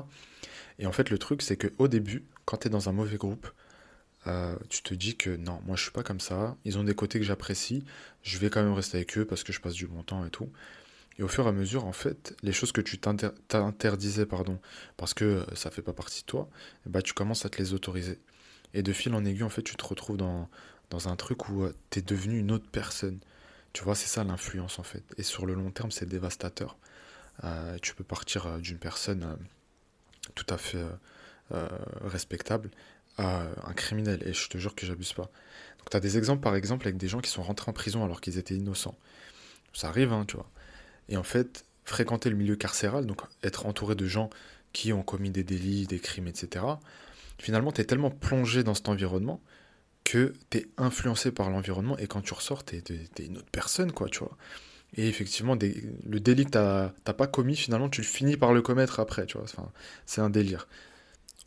Et 0.79 0.87
en 0.87 0.91
fait, 0.91 1.09
le 1.09 1.17
truc, 1.17 1.41
c'est 1.41 1.57
qu'au 1.57 1.87
début, 1.87 2.25
quand 2.45 2.57
t'es 2.57 2.69
dans 2.69 2.89
un 2.89 2.93
mauvais 2.93 3.17
groupe, 3.17 3.47
euh, 4.27 4.55
tu 4.69 4.81
te 4.81 4.93
dis 4.93 5.15
que 5.15 5.35
non, 5.35 5.61
moi 5.65 5.75
je 5.75 5.83
suis 5.83 5.91
pas 5.91 6.03
comme 6.03 6.19
ça, 6.19 6.57
ils 6.65 6.77
ont 6.77 6.83
des 6.83 6.95
côtés 6.95 7.19
que 7.19 7.25
j'apprécie, 7.25 7.83
je 8.23 8.37
vais 8.39 8.49
quand 8.49 8.63
même 8.63 8.73
rester 8.73 8.97
avec 8.97 9.17
eux 9.17 9.25
parce 9.25 9.43
que 9.43 9.53
je 9.53 9.61
passe 9.61 9.73
du 9.73 9.87
bon 9.87 10.03
temps 10.03 10.25
et 10.25 10.29
tout. 10.29 10.49
Et 11.17 11.23
au 11.23 11.27
fur 11.27 11.45
et 11.45 11.49
à 11.49 11.51
mesure, 11.53 11.85
en 11.85 11.93
fait, 11.93 12.35
les 12.43 12.51
choses 12.51 12.71
que 12.71 12.81
tu 12.81 12.99
t'interdisais, 12.99 14.25
pardon, 14.25 14.59
parce 14.97 15.13
que 15.13 15.23
euh, 15.25 15.55
ça 15.55 15.71
fait 15.71 15.81
pas 15.81 15.93
partie 15.93 16.21
de 16.21 16.25
toi, 16.25 16.49
bah, 16.85 17.01
tu 17.01 17.13
commences 17.13 17.45
à 17.45 17.49
te 17.49 17.57
les 17.57 17.73
autoriser. 17.73 18.19
Et 18.73 18.83
de 18.83 18.91
fil 18.91 19.13
en 19.13 19.23
aiguille, 19.23 19.43
en 19.43 19.49
fait, 19.49 19.63
tu 19.63 19.75
te 19.77 19.85
retrouves 19.85 20.17
dans, 20.17 20.49
dans 20.89 21.07
un 21.07 21.15
truc 21.15 21.47
où 21.47 21.63
euh, 21.63 21.73
tu 21.89 21.99
es 21.99 22.01
devenu 22.01 22.39
une 22.39 22.51
autre 22.51 22.69
personne. 22.69 23.19
Tu 23.71 23.83
vois, 23.83 23.95
c'est 23.95 24.07
ça 24.07 24.25
l'influence, 24.25 24.77
en 24.77 24.83
fait. 24.83 25.03
Et 25.17 25.23
sur 25.23 25.45
le 25.45 25.53
long 25.53 25.71
terme, 25.71 25.91
c'est 25.91 26.05
dévastateur. 26.05 26.77
Tu 27.81 27.93
peux 27.95 28.05
partir 28.05 28.59
d'une 28.59 28.77
personne 28.77 29.37
tout 30.35 30.45
à 30.47 30.57
fait 30.57 30.83
respectable 32.01 32.71
à 33.17 33.47
un 33.65 33.73
criminel. 33.73 34.21
Et 34.25 34.33
je 34.33 34.49
te 34.49 34.57
jure 34.57 34.75
que 34.75 34.85
j'abuse 34.85 35.13
pas. 35.13 35.29
Donc, 35.79 35.89
tu 35.91 35.97
as 35.97 35.99
des 35.99 36.17
exemples, 36.17 36.41
par 36.41 36.55
exemple, 36.55 36.87
avec 36.87 36.97
des 36.97 37.07
gens 37.07 37.19
qui 37.19 37.29
sont 37.29 37.43
rentrés 37.43 37.69
en 37.69 37.73
prison 37.73 38.03
alors 38.03 38.21
qu'ils 38.21 38.37
étaient 38.37 38.55
innocents. 38.55 38.97
Ça 39.73 39.89
arrive, 39.89 40.13
hein, 40.13 40.25
tu 40.27 40.35
vois. 40.35 40.49
Et 41.09 41.17
en 41.17 41.23
fait, 41.23 41.65
fréquenter 41.83 42.29
le 42.29 42.35
milieu 42.35 42.55
carcéral, 42.55 43.05
donc 43.05 43.21
être 43.43 43.65
entouré 43.65 43.95
de 43.95 44.07
gens 44.07 44.29
qui 44.73 44.91
ont 44.91 45.03
commis 45.03 45.29
des 45.29 45.43
délits, 45.43 45.85
des 45.85 45.99
crimes, 45.99 46.27
etc., 46.27 46.65
finalement, 47.37 47.71
tu 47.71 47.81
es 47.81 47.83
tellement 47.85 48.11
plongé 48.11 48.63
dans 48.63 48.73
cet 48.73 48.89
environnement 48.89 49.41
que 50.03 50.33
tu 50.49 50.59
es 50.59 50.67
influencé 50.77 51.31
par 51.31 51.49
l'environnement 51.49 51.97
et 51.97 52.07
quand 52.07 52.21
tu 52.21 52.33
ressors, 52.33 52.63
tu 52.63 52.75
es, 52.75 53.25
une 53.25 53.37
autre 53.37 53.49
personne, 53.51 53.91
quoi, 53.91 54.07
tu 54.07 54.19
vois. 54.19 54.37
Et 54.97 55.07
effectivement, 55.07 55.55
le 55.55 56.19
délit 56.19 56.45
que 56.45 56.87
tu 56.87 57.13
pas 57.13 57.27
commis, 57.27 57.55
finalement, 57.55 57.89
tu 57.89 58.03
finis 58.03 58.37
par 58.37 58.53
le 58.53 58.61
commettre 58.61 58.99
après, 58.99 59.25
tu 59.25 59.37
vois. 59.37 59.43
Enfin, 59.43 59.69
c'est 60.05 60.21
un 60.21 60.29
délire. 60.29 60.67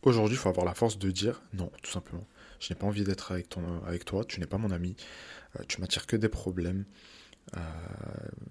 Aujourd'hui, 0.02 0.36
il 0.36 0.38
faut 0.38 0.48
avoir 0.48 0.64
la 0.64 0.74
force 0.74 0.98
de 0.98 1.10
dire 1.10 1.42
non, 1.52 1.70
tout 1.82 1.90
simplement. 1.90 2.26
Je 2.60 2.72
n'ai 2.72 2.78
pas 2.78 2.86
envie 2.86 3.04
d'être 3.04 3.32
avec, 3.32 3.48
toi, 4.04 4.24
tu 4.24 4.40
n'es 4.40 4.46
pas 4.46 4.58
mon 4.58 4.70
ami, 4.70 4.96
euh, 5.58 5.62
tu 5.68 5.80
m'attires 5.80 6.06
que 6.06 6.16
des 6.16 6.28
problèmes. 6.28 6.84
Euh, 7.56 7.60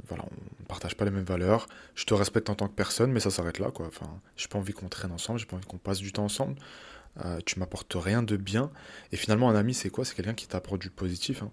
voilà, 0.08 0.26
on 0.26 0.62
ne 0.62 0.68
partage 0.68 0.96
pas 0.96 1.06
les 1.06 1.12
mêmes 1.12 1.24
valeurs. 1.24 1.68
Je 1.96 2.06
te 2.06 2.14
respecte 2.14 2.50
en 2.50 2.56
tant 2.56 2.68
que 2.68 2.74
personne, 2.74 3.12
mais 3.12 3.20
ça 3.20 3.30
s'arrête 3.30 3.60
là, 3.60 3.72
quoi. 3.72 3.88
Enfin, 3.88 4.22
j'ai 4.36 4.48
pas 4.48 4.58
envie 4.58 4.74
qu'on 4.74 4.90
traîne 4.90 5.12
ensemble, 5.12 5.40
j'ai 5.40 5.46
pas 5.46 5.56
envie 5.56 5.66
qu'on 5.66 5.78
passe 5.78 6.00
du 6.00 6.12
temps 6.12 6.26
ensemble. 6.26 6.56
Euh, 7.26 7.40
tu 7.46 7.60
m'apportes 7.60 7.94
rien 7.96 8.24
de 8.24 8.38
bien. 8.38 8.72
Et 9.12 9.18
finalement, 9.18 9.50
un 9.50 9.56
ami, 9.56 9.74
c'est 9.74 9.90
quoi? 9.90 10.06
C'est 10.06 10.16
quelqu'un 10.16 10.34
qui 10.34 10.48
t'apporte 10.48 10.82
du 10.82 10.90
positif. 10.90 11.44
Hein. 11.44 11.52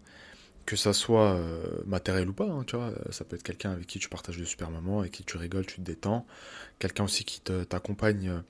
Que 0.66 0.76
ça 0.76 0.94
soit 0.94 1.38
matériel 1.84 2.30
ou 2.30 2.32
pas, 2.32 2.46
hein. 2.46 2.64
Ça 3.10 3.24
peut 3.24 3.36
être 3.36 3.42
quelqu'un 3.42 3.72
avec 3.72 3.86
qui 3.86 3.98
tu 3.98 4.08
partages 4.08 4.38
de 4.38 4.44
super 4.44 4.70
moments, 4.70 5.00
avec 5.00 5.12
qui 5.12 5.22
tu 5.22 5.36
rigoles, 5.36 5.66
tu 5.66 5.76
te 5.76 5.82
détends. 5.82 6.26
Quelqu'un 6.78 7.04
aussi 7.04 7.24
qui 7.24 7.42
t'accompagne 7.42 8.42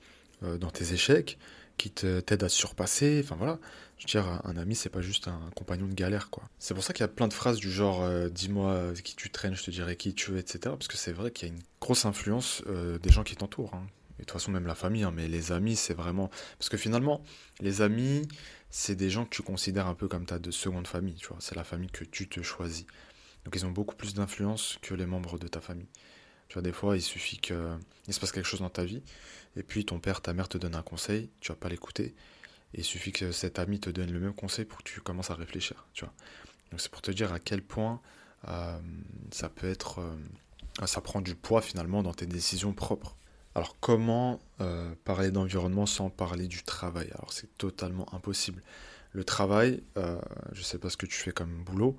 dans 0.59 0.71
tes 0.71 0.93
échecs, 0.93 1.37
qui 1.77 1.91
t'aide 1.91 2.43
à 2.43 2.49
surpasser. 2.49 3.21
Enfin 3.23 3.35
voilà. 3.35 3.59
Je 3.97 4.03
veux 4.03 4.07
dire, 4.07 4.41
un 4.43 4.57
ami, 4.57 4.75
c'est 4.75 4.89
pas 4.89 5.01
juste 5.01 5.27
un 5.27 5.49
compagnon 5.55 5.87
de 5.87 5.93
galère, 5.93 6.29
quoi. 6.29 6.43
C'est 6.59 6.73
pour 6.73 6.83
ça 6.83 6.93
qu'il 6.93 7.01
y 7.01 7.05
a 7.05 7.09
plein 7.09 7.27
de 7.27 7.33
phrases 7.33 7.57
du 7.57 7.71
genre 7.71 8.03
euh, 8.03 8.27
dis-moi 8.29 8.91
qui 9.03 9.15
tu 9.15 9.29
traînes, 9.29 9.55
je 9.55 9.63
te 9.63 9.71
dirai 9.71 9.95
qui 9.95 10.13
tu 10.13 10.31
veux, 10.31 10.37
etc. 10.37 10.59
Parce 10.63 10.87
que 10.87 10.97
c'est 10.97 11.13
vrai 11.13 11.31
qu'il 11.31 11.47
y 11.47 11.51
a 11.51 11.53
une 11.53 11.61
grosse 11.79 12.05
influence 12.05 12.61
euh, 12.67 12.97
des 12.99 13.09
gens 13.09 13.23
qui 13.23 13.35
t'entourent. 13.35 13.73
Hein. 13.73 13.87
Et 14.17 14.21
de 14.21 14.25
toute 14.25 14.31
façon, 14.31 14.51
même 14.51 14.67
la 14.67 14.75
famille, 14.75 15.03
hein, 15.03 15.13
mais 15.13 15.27
les 15.27 15.51
amis, 15.51 15.75
c'est 15.75 15.93
vraiment. 15.93 16.29
Parce 16.59 16.69
que 16.69 16.77
finalement, 16.77 17.21
les 17.61 17.81
amis, 17.81 18.27
c'est 18.69 18.95
des 18.95 19.09
gens 19.09 19.25
que 19.25 19.29
tu 19.29 19.43
considères 19.43 19.87
un 19.87 19.95
peu 19.95 20.07
comme 20.07 20.25
ta 20.25 20.39
de 20.39 20.51
seconde 20.51 20.87
famille, 20.87 21.15
tu 21.15 21.27
vois. 21.27 21.37
C'est 21.39 21.55
la 21.55 21.63
famille 21.63 21.89
que 21.89 22.03
tu 22.03 22.27
te 22.27 22.41
choisis. 22.41 22.85
Donc 23.45 23.55
ils 23.55 23.65
ont 23.65 23.71
beaucoup 23.71 23.95
plus 23.95 24.13
d'influence 24.13 24.77
que 24.81 24.93
les 24.93 25.05
membres 25.05 25.37
de 25.37 25.47
ta 25.47 25.61
famille. 25.61 25.87
Tu 26.49 26.53
vois, 26.53 26.61
des 26.61 26.71
fois, 26.71 26.95
il 26.95 27.01
suffit 27.01 27.37
qu'il 27.37 27.55
se 28.09 28.19
passe 28.19 28.31
quelque 28.31 28.45
chose 28.45 28.59
dans 28.59 28.69
ta 28.69 28.83
vie, 28.83 29.01
et 29.55 29.63
puis 29.63 29.85
ton 29.85 29.99
père, 29.99 30.21
ta 30.21 30.33
mère 30.33 30.49
te 30.49 30.57
donne 30.57 30.75
un 30.75 30.81
conseil, 30.81 31.29
tu 31.39 31.51
vas 31.51 31.55
pas 31.55 31.69
l'écouter, 31.69 32.15
il 32.73 32.83
suffit 32.83 33.11
que 33.11 33.31
cet 33.31 33.59
ami 33.59 33.79
te 33.79 33.89
donne 33.89 34.11
le 34.11 34.19
même 34.19 34.33
conseil 34.33 34.65
pour 34.65 34.79
que 34.79 34.83
tu 34.83 34.99
commences 35.01 35.31
à 35.31 35.35
réfléchir. 35.35 35.87
Tu 35.93 36.03
vois. 36.03 36.13
Donc 36.71 36.81
c'est 36.81 36.91
pour 36.91 37.01
te 37.01 37.11
dire 37.11 37.31
à 37.31 37.39
quel 37.39 37.61
point 37.61 38.01
euh, 38.47 38.77
ça 39.31 39.49
peut 39.49 39.69
être. 39.69 39.99
Euh, 39.99 40.85
ça 40.85 40.99
prend 40.99 41.21
du 41.21 41.35
poids 41.35 41.61
finalement 41.61 42.03
dans 42.03 42.13
tes 42.13 42.25
décisions 42.25 42.73
propres. 42.73 43.15
Alors 43.55 43.77
comment 43.79 44.41
euh, 44.59 44.93
parler 45.05 45.31
d'environnement 45.31 45.85
sans 45.85 46.09
parler 46.09 46.47
du 46.47 46.63
travail? 46.63 47.09
Alors 47.13 47.31
c'est 47.31 47.57
totalement 47.57 48.13
impossible. 48.13 48.61
Le 49.13 49.23
travail, 49.23 49.81
je 49.95 50.59
ne 50.59 50.63
sais 50.63 50.77
pas 50.77 50.89
ce 50.89 50.97
que 50.97 51.05
tu 51.05 51.15
fais 51.15 51.31
comme 51.31 51.63
boulot, 51.63 51.95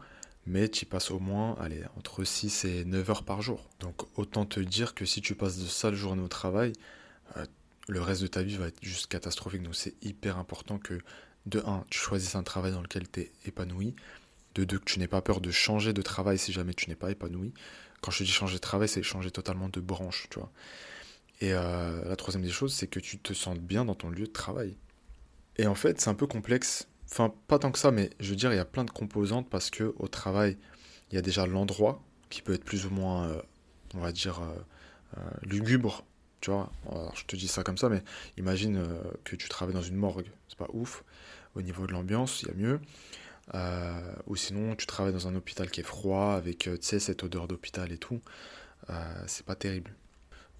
mais 0.47 0.69
tu 0.69 0.85
passes 0.85 1.11
au 1.11 1.19
moins 1.19 1.57
allez, 1.59 1.83
entre 1.97 2.25
6 2.25 2.67
et 2.67 2.85
9 2.85 3.09
heures 3.09 3.25
par 3.25 3.41
jour. 3.41 3.71
Donc 3.81 4.03
autant 4.19 4.45
te 4.45 4.61
dire 4.61 4.95
que 4.95 5.07
si 5.07 5.23
tu 5.23 5.35
passes 5.35 5.57
de 5.57 5.65
sales 5.65 5.95
journées 5.95 6.23
au 6.23 6.29
travail, 6.29 6.75
le 7.89 8.01
reste 8.01 8.23
de 8.23 8.27
ta 8.27 8.43
vie 8.43 8.57
va 8.57 8.69
être 8.69 8.83
juste 8.83 9.07
catastrophique. 9.07 9.63
Donc 9.63 9.75
c'est 9.75 9.95
hyper 10.03 10.39
important 10.39 10.79
que, 10.79 10.99
de 11.47 11.63
1, 11.65 11.85
tu 11.91 11.99
choisisses 11.99 12.35
un 12.35 12.43
travail 12.43 12.73
dans 12.73 12.83
lequel 12.83 13.09
tu 13.09 13.21
es 13.21 13.33
épanoui. 13.45 13.95
De 14.55 14.65
2, 14.65 14.79
que 14.79 14.85
tu 14.85 14.99
n'aies 14.99 15.07
pas 15.07 15.21
peur 15.21 15.41
de 15.41 15.51
changer 15.51 15.93
de 15.93 16.03
travail 16.03 16.39
si 16.39 16.53
jamais 16.53 16.75
tu 16.75 16.89
n'es 16.89 16.97
pas 16.97 17.11
épanoui. 17.11 17.53
Quand 18.01 18.11
je 18.11 18.25
dis 18.25 18.31
changer 18.31 18.55
de 18.55 18.61
travail, 18.61 18.89
c'est 18.89 19.03
changer 19.03 19.31
totalement 19.31 19.69
de 19.69 19.81
branche, 19.81 20.27
tu 20.31 20.39
vois. 20.39 20.51
Et 21.41 21.53
euh, 21.53 22.09
la 22.09 22.17
troisième 22.17 22.43
des 22.43 22.51
choses, 22.51 22.73
c'est 22.73 22.87
que 22.87 22.99
tu 22.99 23.19
te 23.19 23.35
sentes 23.35 23.61
bien 23.61 23.85
dans 23.85 23.95
ton 23.95 24.09
lieu 24.09 24.27
de 24.27 24.33
travail. 24.33 24.77
Et 25.57 25.67
en 25.67 25.75
fait, 25.75 26.01
c'est 26.01 26.09
un 26.09 26.15
peu 26.15 26.27
complexe. 26.27 26.89
Enfin, 27.11 27.33
pas 27.47 27.59
tant 27.59 27.71
que 27.71 27.79
ça, 27.79 27.91
mais 27.91 28.11
je 28.19 28.31
veux 28.31 28.37
dire, 28.37 28.53
il 28.53 28.57
y 28.57 28.61
a 28.61 28.65
plein 28.65 28.85
de 28.85 28.91
composantes 28.91 29.49
parce 29.49 29.71
que 29.71 29.95
au 29.99 30.09
travail, 30.09 30.57
il 31.11 31.15
y 31.15 31.19
a 31.19 31.23
déjà 31.23 31.47
l'endroit 31.47 32.03
qui 32.31 32.43
peut 32.43 32.55
être 32.55 32.65
plus 32.65 32.87
ou 32.87 32.91
moins, 32.91 33.29
euh, 33.29 33.43
on 33.95 34.01
va 34.01 34.13
dire, 34.13 34.41
euh, 34.43 35.21
lugubre 35.43 36.05
tu 36.47 36.53
vois. 36.53 36.71
je 37.17 37.25
te 37.25 37.35
dis 37.35 37.49
ça 37.49 37.65
comme 37.65 37.77
ça, 37.77 37.89
mais 37.89 38.05
imagine 38.39 38.77
euh, 38.77 39.03
que 39.25 39.35
tu 39.35 39.49
travailles 39.49 39.75
dans 39.75 39.83
une 39.83 39.97
morgue. 39.97 40.31
C'est 40.49 40.57
pas 40.57 40.69
ouf. 40.73 41.03
Au 41.57 41.63
niveau 41.63 41.89
de 41.89 41.93
l'ambiance, 41.93 42.43
il 42.43 42.49
y 42.49 42.51
a 42.53 42.55
mieux. 42.55 42.81
Euh, 43.55 44.15
ou 44.29 44.37
sinon, 44.37 44.77
tu 44.77 44.87
travailles 44.87 45.13
dans 45.13 45.27
un 45.27 45.35
hôpital 45.35 45.69
qui 45.71 45.81
est 45.81 45.85
froid, 45.85 46.35
avec, 46.35 46.71
sais, 46.81 47.01
cette 47.01 47.25
odeur 47.25 47.49
d'hôpital 47.49 47.91
et 47.91 47.99
tout. 47.99 48.21
c'est 49.27 49.45
pas 49.45 49.57
terrible. 49.57 49.93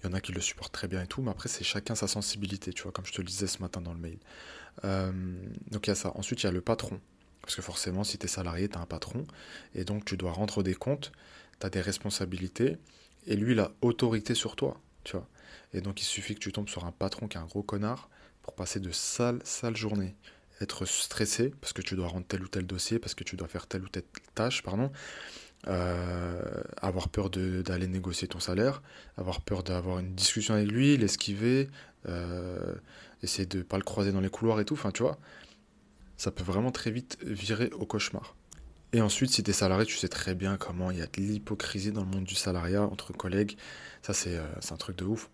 Il 0.03 0.07
y 0.07 0.09
en 0.09 0.13
a 0.13 0.19
qui 0.19 0.33
le 0.33 0.41
supportent 0.41 0.73
très 0.73 0.89
bien 0.89 1.01
et 1.01 1.07
tout, 1.07 1.21
mais 1.21 1.31
après, 1.31 1.47
c'est 1.47 1.63
chacun 1.63 1.95
sa 1.95 2.09
sensibilité, 2.09 2.73
tu 2.73 2.83
vois, 2.83 2.91
comme 2.91 3.05
je 3.05 3.13
te 3.13 3.21
le 3.21 3.27
disais 3.27 3.47
ce 3.47 3.59
matin 3.61 3.79
dans 3.79 3.93
le 3.93 3.99
mail. 3.99 4.19
donc 5.71 5.87
il 5.87 5.89
y 5.89 5.91
a 5.91 5.95
ça. 5.95 6.11
Ensuite, 6.15 6.43
il 6.43 6.47
y 6.47 6.49
a 6.49 6.51
le 6.51 6.61
patron. 6.61 6.99
Parce 7.41 7.55
que 7.55 7.61
forcément, 7.61 8.03
si 8.03 8.17
tu 8.17 8.25
es 8.25 8.27
salarié, 8.27 8.67
tu 8.67 8.77
as 8.77 8.81
un 8.81 8.85
patron, 8.85 9.25
et 9.73 9.85
donc 9.85 10.03
tu 10.03 10.17
dois 10.17 10.33
rendre 10.33 10.63
des 10.63 10.75
comptes, 10.75 11.13
tu 11.61 11.65
as 11.65 11.69
des 11.69 11.79
responsabilités, 11.79 12.75
et 13.25 13.37
lui, 13.37 13.53
il 13.53 13.59
a 13.61 13.71
autorité 13.81 14.35
sur 14.35 14.57
toi, 14.57 14.81
tu 15.05 15.15
vois. 15.15 15.25
Et 15.73 15.81
donc, 15.81 16.01
il 16.01 16.05
suffit 16.05 16.35
que 16.35 16.39
tu 16.39 16.51
tombes 16.51 16.69
sur 16.69 16.85
un 16.85 16.91
patron 16.91 17.27
qui 17.27 17.37
est 17.37 17.41
un 17.41 17.45
gros 17.45 17.63
connard 17.63 18.09
pour 18.41 18.53
passer 18.53 18.79
de 18.79 18.91
sales, 18.91 19.39
sales 19.43 19.75
journées. 19.75 20.15
Être 20.61 20.85
stressé 20.85 21.53
parce 21.61 21.73
que 21.73 21.81
tu 21.81 21.95
dois 21.95 22.07
rendre 22.07 22.25
tel 22.27 22.43
ou 22.43 22.47
tel 22.47 22.65
dossier, 22.65 22.99
parce 22.99 23.13
que 23.13 23.23
tu 23.23 23.35
dois 23.35 23.47
faire 23.47 23.67
telle 23.67 23.83
ou 23.83 23.89
telle 23.89 24.05
tâche, 24.33 24.63
pardon. 24.63 24.91
Euh, 25.67 26.41
avoir 26.81 27.09
peur 27.09 27.29
d'aller 27.29 27.87
négocier 27.87 28.27
ton 28.27 28.39
salaire, 28.39 28.81
avoir 29.17 29.41
peur 29.41 29.63
d'avoir 29.63 29.99
une 29.99 30.13
discussion 30.13 30.53
avec 30.53 30.71
lui, 30.71 30.97
l'esquiver, 30.97 31.69
euh, 32.07 32.75
essayer 33.23 33.45
de 33.45 33.59
ne 33.59 33.63
pas 33.63 33.77
le 33.77 33.83
croiser 33.83 34.11
dans 34.11 34.21
les 34.21 34.29
couloirs 34.29 34.59
et 34.59 34.65
tout, 34.65 34.75
enfin 34.75 34.91
tu 34.91 35.01
vois 35.01 35.17
ça 36.17 36.31
peut 36.31 36.43
vraiment 36.43 36.71
très 36.71 36.91
vite 36.91 37.17
virer 37.21 37.69
au 37.73 37.85
cauchemar. 37.85 38.35
Et 38.93 39.01
ensuite, 39.01 39.29
si 39.29 39.43
tu 39.43 39.51
es 39.51 39.53
salarié, 39.53 39.85
tu 39.85 39.97
sais 39.97 40.07
très 40.07 40.33
bien 40.33 40.57
comment 40.57 40.91
il 40.91 40.97
y 40.97 41.01
a 41.01 41.05
de 41.05 41.17
l'hypocrisie 41.17 41.91
dans 41.91 42.01
le 42.01 42.07
monde 42.07 42.23
du 42.23 42.35
salariat 42.35 42.83
entre 42.83 43.13
collègues. 43.13 43.57
Ça, 44.01 44.13
c'est 44.13 44.37
euh, 44.37 44.45
un 44.71 44.77
truc 44.77 44.97
de 44.97 45.05
ouf. 45.05 45.29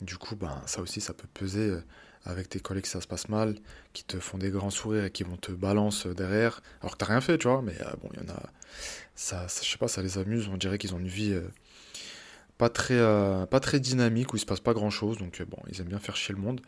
Du 0.00 0.16
coup, 0.16 0.36
ben, 0.36 0.62
ça 0.66 0.80
aussi, 0.80 1.00
ça 1.00 1.12
peut 1.12 1.28
peser 1.32 1.68
euh, 1.68 1.84
avec 2.24 2.48
tes 2.48 2.60
collègues 2.60 2.86
ça 2.86 3.00
se 3.00 3.06
passe 3.06 3.28
mal, 3.28 3.56
qui 3.92 4.04
te 4.04 4.18
font 4.18 4.38
des 4.38 4.50
grands 4.50 4.70
sourires 4.70 5.04
et 5.04 5.10
qui 5.10 5.24
vont 5.24 5.36
te 5.36 5.52
balancer 5.52 6.14
derrière, 6.14 6.62
alors 6.80 6.92
que 6.92 6.98
t'as 6.98 7.06
rien 7.06 7.20
fait, 7.20 7.38
tu 7.38 7.48
vois. 7.48 7.62
Mais 7.62 7.74
euh, 7.80 7.92
bon, 8.02 8.08
il 8.14 8.20
y 8.20 8.30
en 8.30 8.34
a. 8.34 8.42
Ça, 9.14 9.46
je 9.48 9.68
sais 9.68 9.78
pas, 9.78 9.88
ça 9.88 10.02
les 10.02 10.18
amuse. 10.18 10.48
On 10.48 10.56
dirait 10.56 10.78
qu'ils 10.78 10.94
ont 10.94 10.98
une 10.98 11.08
vie 11.08 11.38
pas, 12.58 12.68
très, 12.70 13.80
dynamique 13.80 14.32
où 14.32 14.36
il 14.36 14.40
se 14.40 14.46
passe 14.46 14.60
pas 14.60 14.74
grand 14.74 14.90
chose. 14.90 15.18
Donc, 15.18 15.42
bon, 15.42 15.58
ils 15.70 15.80
aiment 15.80 15.88
bien 15.88 15.98
faire 15.98 16.16
chier 16.16 16.34
le 16.34 16.40
monde. 16.40 16.60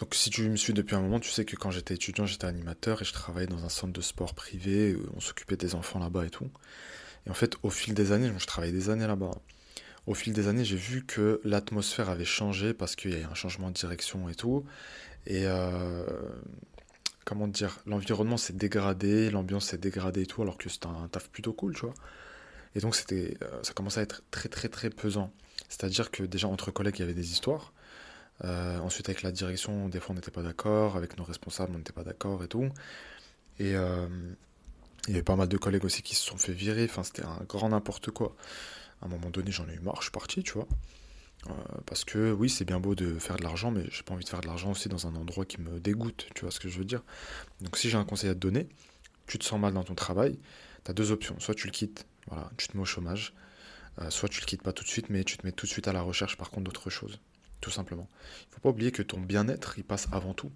Donc 0.00 0.14
si 0.14 0.30
tu 0.30 0.48
me 0.48 0.56
suis 0.56 0.72
depuis 0.72 0.96
un 0.96 1.00
moment, 1.02 1.20
tu 1.20 1.30
sais 1.30 1.44
que 1.44 1.56
quand 1.56 1.70
j'étais 1.70 1.92
étudiant, 1.92 2.24
j'étais 2.24 2.46
animateur 2.46 3.02
et 3.02 3.04
je 3.04 3.12
travaillais 3.12 3.46
dans 3.46 3.66
un 3.66 3.68
centre 3.68 3.92
de 3.92 4.00
sport 4.00 4.34
privé, 4.34 4.96
on 5.14 5.20
s'occupait 5.20 5.58
des 5.58 5.74
enfants 5.74 5.98
là-bas 5.98 6.24
et 6.24 6.30
tout. 6.30 6.50
Et 7.26 7.30
en 7.30 7.34
fait, 7.34 7.56
au 7.62 7.68
fil 7.68 7.92
des 7.92 8.10
années, 8.10 8.32
je 8.38 8.46
travaillais 8.46 8.72
des 8.72 8.88
années 8.88 9.06
là-bas. 9.06 9.32
Au 10.10 10.14
fil 10.14 10.32
des 10.32 10.48
années, 10.48 10.64
j'ai 10.64 10.74
vu 10.74 11.04
que 11.06 11.40
l'atmosphère 11.44 12.10
avait 12.10 12.24
changé 12.24 12.74
parce 12.74 12.96
qu'il 12.96 13.12
y 13.12 13.14
a 13.14 13.18
eu 13.20 13.24
un 13.30 13.34
changement 13.34 13.68
de 13.68 13.74
direction 13.74 14.28
et 14.28 14.34
tout. 14.34 14.64
Et 15.24 15.46
euh, 15.46 16.04
comment 17.24 17.46
dire, 17.46 17.78
l'environnement 17.86 18.36
s'est 18.36 18.52
dégradé, 18.52 19.30
l'ambiance 19.30 19.66
s'est 19.66 19.78
dégradée 19.78 20.22
et 20.22 20.26
tout, 20.26 20.42
alors 20.42 20.58
que 20.58 20.68
c'était 20.68 20.88
un 20.88 21.06
taf 21.06 21.28
plutôt 21.28 21.52
cool, 21.52 21.76
tu 21.76 21.82
vois. 21.82 21.94
Et 22.74 22.80
donc 22.80 23.00
euh, 23.12 23.30
ça 23.62 23.72
commençait 23.72 24.00
à 24.00 24.02
être 24.02 24.24
très 24.32 24.48
très 24.48 24.68
très 24.68 24.90
pesant. 24.90 25.30
C'est-à-dire 25.68 26.10
que 26.10 26.24
déjà 26.24 26.48
entre 26.48 26.72
collègues, 26.72 26.96
il 26.98 27.02
y 27.02 27.04
avait 27.04 27.14
des 27.14 27.30
histoires. 27.30 27.72
Euh, 28.42 28.80
ensuite, 28.80 29.08
avec 29.08 29.22
la 29.22 29.30
direction, 29.30 29.88
des 29.88 30.00
fois, 30.00 30.10
on 30.10 30.14
n'était 30.16 30.32
pas 30.32 30.42
d'accord. 30.42 30.96
Avec 30.96 31.18
nos 31.18 31.24
responsables, 31.24 31.70
on 31.72 31.78
n'était 31.78 31.92
pas 31.92 32.02
d'accord 32.02 32.42
et 32.42 32.48
tout. 32.48 32.68
Et 33.60 33.74
il 35.06 35.12
y 35.12 35.14
avait 35.14 35.22
pas 35.22 35.36
mal 35.36 35.46
de 35.46 35.56
collègues 35.56 35.84
aussi 35.84 36.02
qui 36.02 36.16
se 36.16 36.24
sont 36.26 36.36
fait 36.36 36.52
virer. 36.52 36.86
Enfin, 36.90 37.04
c'était 37.04 37.24
un 37.24 37.44
grand 37.46 37.68
n'importe 37.68 38.10
quoi. 38.10 38.34
À 39.02 39.06
un 39.06 39.08
moment 39.08 39.30
donné, 39.30 39.50
j'en 39.50 39.68
ai 39.68 39.74
eu 39.74 39.80
marre, 39.80 39.96
je 39.98 40.04
suis 40.04 40.10
parti, 40.10 40.42
tu 40.42 40.52
vois. 40.52 40.68
Euh, 41.48 41.52
parce 41.86 42.04
que 42.04 42.32
oui, 42.32 42.50
c'est 42.50 42.64
bien 42.64 42.80
beau 42.80 42.94
de 42.94 43.18
faire 43.18 43.36
de 43.36 43.42
l'argent, 43.42 43.70
mais 43.70 43.84
j'ai 43.90 44.02
pas 44.02 44.14
envie 44.14 44.24
de 44.24 44.28
faire 44.28 44.42
de 44.42 44.46
l'argent 44.46 44.72
aussi 44.72 44.88
dans 44.88 45.06
un 45.06 45.16
endroit 45.16 45.46
qui 45.46 45.60
me 45.60 45.80
dégoûte, 45.80 46.28
tu 46.34 46.42
vois 46.42 46.50
ce 46.50 46.60
que 46.60 46.68
je 46.68 46.78
veux 46.78 46.84
dire. 46.84 47.02
Donc 47.62 47.78
si 47.78 47.88
j'ai 47.88 47.96
un 47.96 48.04
conseil 48.04 48.30
à 48.30 48.34
te 48.34 48.40
donner, 48.40 48.68
tu 49.26 49.38
te 49.38 49.44
sens 49.44 49.58
mal 49.58 49.72
dans 49.72 49.84
ton 49.84 49.94
travail, 49.94 50.38
tu 50.84 50.90
as 50.90 50.94
deux 50.94 51.12
options. 51.12 51.38
Soit 51.40 51.54
tu 51.54 51.66
le 51.66 51.72
quittes, 51.72 52.06
voilà, 52.26 52.50
tu 52.58 52.68
te 52.68 52.76
mets 52.76 52.82
au 52.82 52.86
chômage, 52.86 53.34
soit 54.10 54.28
tu 54.28 54.40
le 54.40 54.46
quittes 54.46 54.62
pas 54.62 54.72
tout 54.72 54.84
de 54.84 54.88
suite, 54.88 55.08
mais 55.08 55.24
tu 55.24 55.38
te 55.38 55.46
mets 55.46 55.52
tout 55.52 55.66
de 55.66 55.70
suite 55.70 55.88
à 55.88 55.92
la 55.92 56.02
recherche 56.02 56.36
par 56.36 56.50
contre 56.50 56.64
d'autre 56.64 56.90
chose 56.90 57.18
tout 57.60 57.70
simplement. 57.70 58.08
Il 58.42 58.48
ne 58.48 58.54
faut 58.54 58.60
pas 58.60 58.70
oublier 58.70 58.92
que 58.92 59.02
ton 59.02 59.20
bien-être, 59.20 59.78
il 59.78 59.84
passe 59.84 60.08
avant 60.12 60.34
tout. 60.34 60.50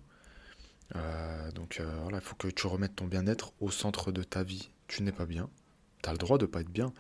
Euh, 0.96 1.50
donc 1.52 1.80
euh, 1.80 1.98
voilà, 2.02 2.18
il 2.18 2.24
faut 2.24 2.34
que 2.34 2.48
tu 2.48 2.66
remettes 2.66 2.96
ton 2.96 3.06
bien-être 3.06 3.52
au 3.60 3.70
centre 3.70 4.12
de 4.12 4.22
ta 4.22 4.42
vie. 4.42 4.70
Tu 4.88 5.02
n'es 5.02 5.12
pas 5.12 5.26
bien, 5.26 5.48
tu 6.02 6.08
as 6.08 6.12
le 6.12 6.18
droit 6.18 6.38
de 6.38 6.46
pas 6.46 6.60
être 6.60 6.70
bien. 6.70 6.92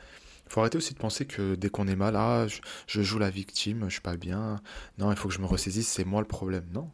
Il 0.46 0.52
faut 0.52 0.60
arrêter 0.60 0.78
aussi 0.78 0.94
de 0.94 0.98
penser 0.98 1.26
que 1.26 1.54
dès 1.54 1.68
qu'on 1.70 1.88
est 1.88 1.96
mal, 1.96 2.16
ah, 2.16 2.46
je, 2.86 3.02
joue 3.02 3.18
la 3.18 3.30
victime, 3.30 3.84
je 3.88 3.94
suis 3.94 4.00
pas 4.00 4.16
bien. 4.16 4.60
Non, 4.98 5.10
il 5.10 5.16
faut 5.16 5.28
que 5.28 5.34
je 5.34 5.40
me 5.40 5.46
ressaisisse, 5.46 5.88
c'est 5.88 6.04
moi 6.04 6.20
le 6.20 6.26
problème. 6.28 6.66
Non, 6.72 6.90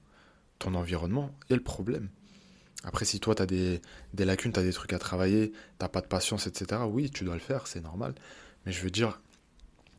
ton 0.59 0.75
environnement 0.75 1.35
est 1.51 1.55
le 1.55 1.63
problème. 1.63 2.09
Après, 2.85 3.05
si 3.05 3.21
toi, 3.21 3.35
tu 3.35 3.43
as 3.43 3.47
des, 3.47 3.81
lacunes, 4.17 4.53
tu 4.53 4.61
as 4.61 4.63
des 4.63 4.73
trucs 4.73 4.93
à 4.93 4.99
travailler, 4.99 5.53
tu 5.79 5.89
pas 5.89 6.01
de 6.01 6.07
patience, 6.07 6.47
etc., 6.47 6.83
oui, 6.89 7.11
tu 7.11 7.25
dois 7.25 7.35
le 7.35 7.41
faire, 7.41 7.67
c'est 7.67 7.81
normal. 7.83 8.15
Mais 8.65 8.73
je 8.73 8.81
veux 8.83 8.91
dire, 8.91 9.21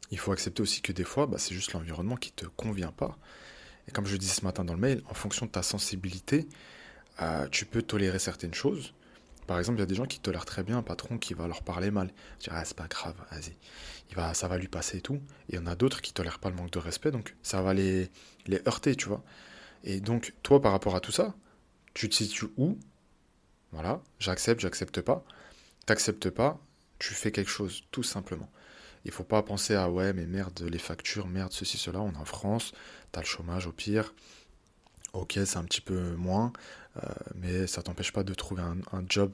il 0.10 0.18
faut 0.18 0.32
accepter 0.32 0.62
aussi 0.62 0.82
que 0.82 0.92
des 0.92 1.04
fois, 1.04 1.28
bah, 1.28 1.38
c'est 1.38 1.54
juste 1.54 1.74
l'environnement 1.74 2.16
qui 2.16 2.32
te 2.32 2.46
convient 2.46 2.92
pas. 2.92 3.18
Et 3.88 3.92
comme 3.92 4.06
je 4.06 4.16
disais 4.18 4.34
ce 4.34 4.46
matin 4.46 4.64
dans 4.64 4.74
le 4.74 4.80
mail, 4.80 5.04
en 5.10 5.14
fonction 5.14 5.46
de 5.46 5.52
ta 5.52 5.64
sensibilité, 5.64 6.48
euh, 7.22 7.48
tu 7.50 7.66
peux 7.66 7.82
tolérer 7.82 8.20
certaines 8.20 8.54
choses. 8.54 8.94
Par 9.52 9.60
exemple, 9.60 9.80
il 9.80 9.82
y 9.82 9.84
a 9.84 9.88
des 9.88 9.96
gens 9.96 10.06
qui 10.06 10.22
tolèrent 10.22 10.46
très 10.46 10.64
bien 10.64 10.78
un 10.78 10.82
patron 10.82 11.18
qui 11.18 11.34
va 11.34 11.46
leur 11.46 11.62
parler 11.62 11.92
mal. 11.92 12.10
Dire, 12.40 12.54
ah, 12.56 12.64
c'est 12.64 12.78
pas 12.78 12.88
grave, 12.88 13.16
vas-y, 13.32 13.54
il 14.10 14.16
va, 14.16 14.34
ça 14.34 14.48
va 14.48 14.58
lui 14.58 14.70
passer 14.70 15.00
et 15.00 15.02
tout. 15.02 15.16
Et 15.16 15.20
il 15.50 15.56
y 15.56 15.58
en 15.58 15.66
a 15.66 15.76
d'autres 15.76 16.02
qui 16.02 16.14
tolèrent 16.14 16.40
pas 16.40 16.50
le 16.50 16.56
manque 16.56 16.72
de 16.72 16.80
respect, 16.80 17.12
donc 17.12 17.36
ça 17.44 17.62
va 17.62 17.74
les, 17.74 18.10
les 18.48 18.62
heurter, 18.66 18.96
tu 18.96 19.10
vois. 19.10 19.22
Et 19.84 20.00
donc, 20.00 20.34
toi, 20.42 20.62
par 20.62 20.72
rapport 20.72 20.96
à 20.96 21.02
tout 21.02 21.12
ça, 21.12 21.36
tu 21.94 22.08
te 22.08 22.16
situes 22.16 22.48
où? 22.56 22.80
Voilà, 23.74 24.02
j'accepte, 24.20 24.62
j'accepte 24.62 25.02
pas. 25.02 25.26
T'acceptes 25.86 26.30
pas, 26.30 26.58
tu 26.98 27.14
fais 27.14 27.34
quelque 27.34 27.52
chose, 27.52 27.84
tout 27.92 28.04
simplement. 28.04 28.50
Il 29.04 29.12
faut 29.12 29.26
pas 29.26 29.44
penser 29.44 29.76
à 29.76 29.90
ouais, 29.90 30.14
mais 30.14 30.28
merde, 30.28 30.62
les 30.62 30.80
factures, 30.80 31.28
merde, 31.28 31.52
ceci, 31.52 31.78
cela, 31.78 32.00
on 32.00 32.14
est 32.14 32.18
en 32.18 32.24
France, 32.24 32.72
t'as 33.12 33.20
le 33.20 33.26
chômage 33.26 33.68
au 33.68 33.74
pire. 33.74 34.14
Ok, 35.14 35.38
c'est 35.46 35.58
un 35.58 35.66
petit 35.66 35.82
peu 35.82 36.16
moins, 36.16 36.54
euh, 36.98 37.10
mais 37.36 37.68
ça 37.68 37.84
t'empêche 37.84 38.14
pas 38.14 38.24
de 38.24 38.34
trouver 38.34 38.62
un, 38.62 39.04
job 39.10 39.34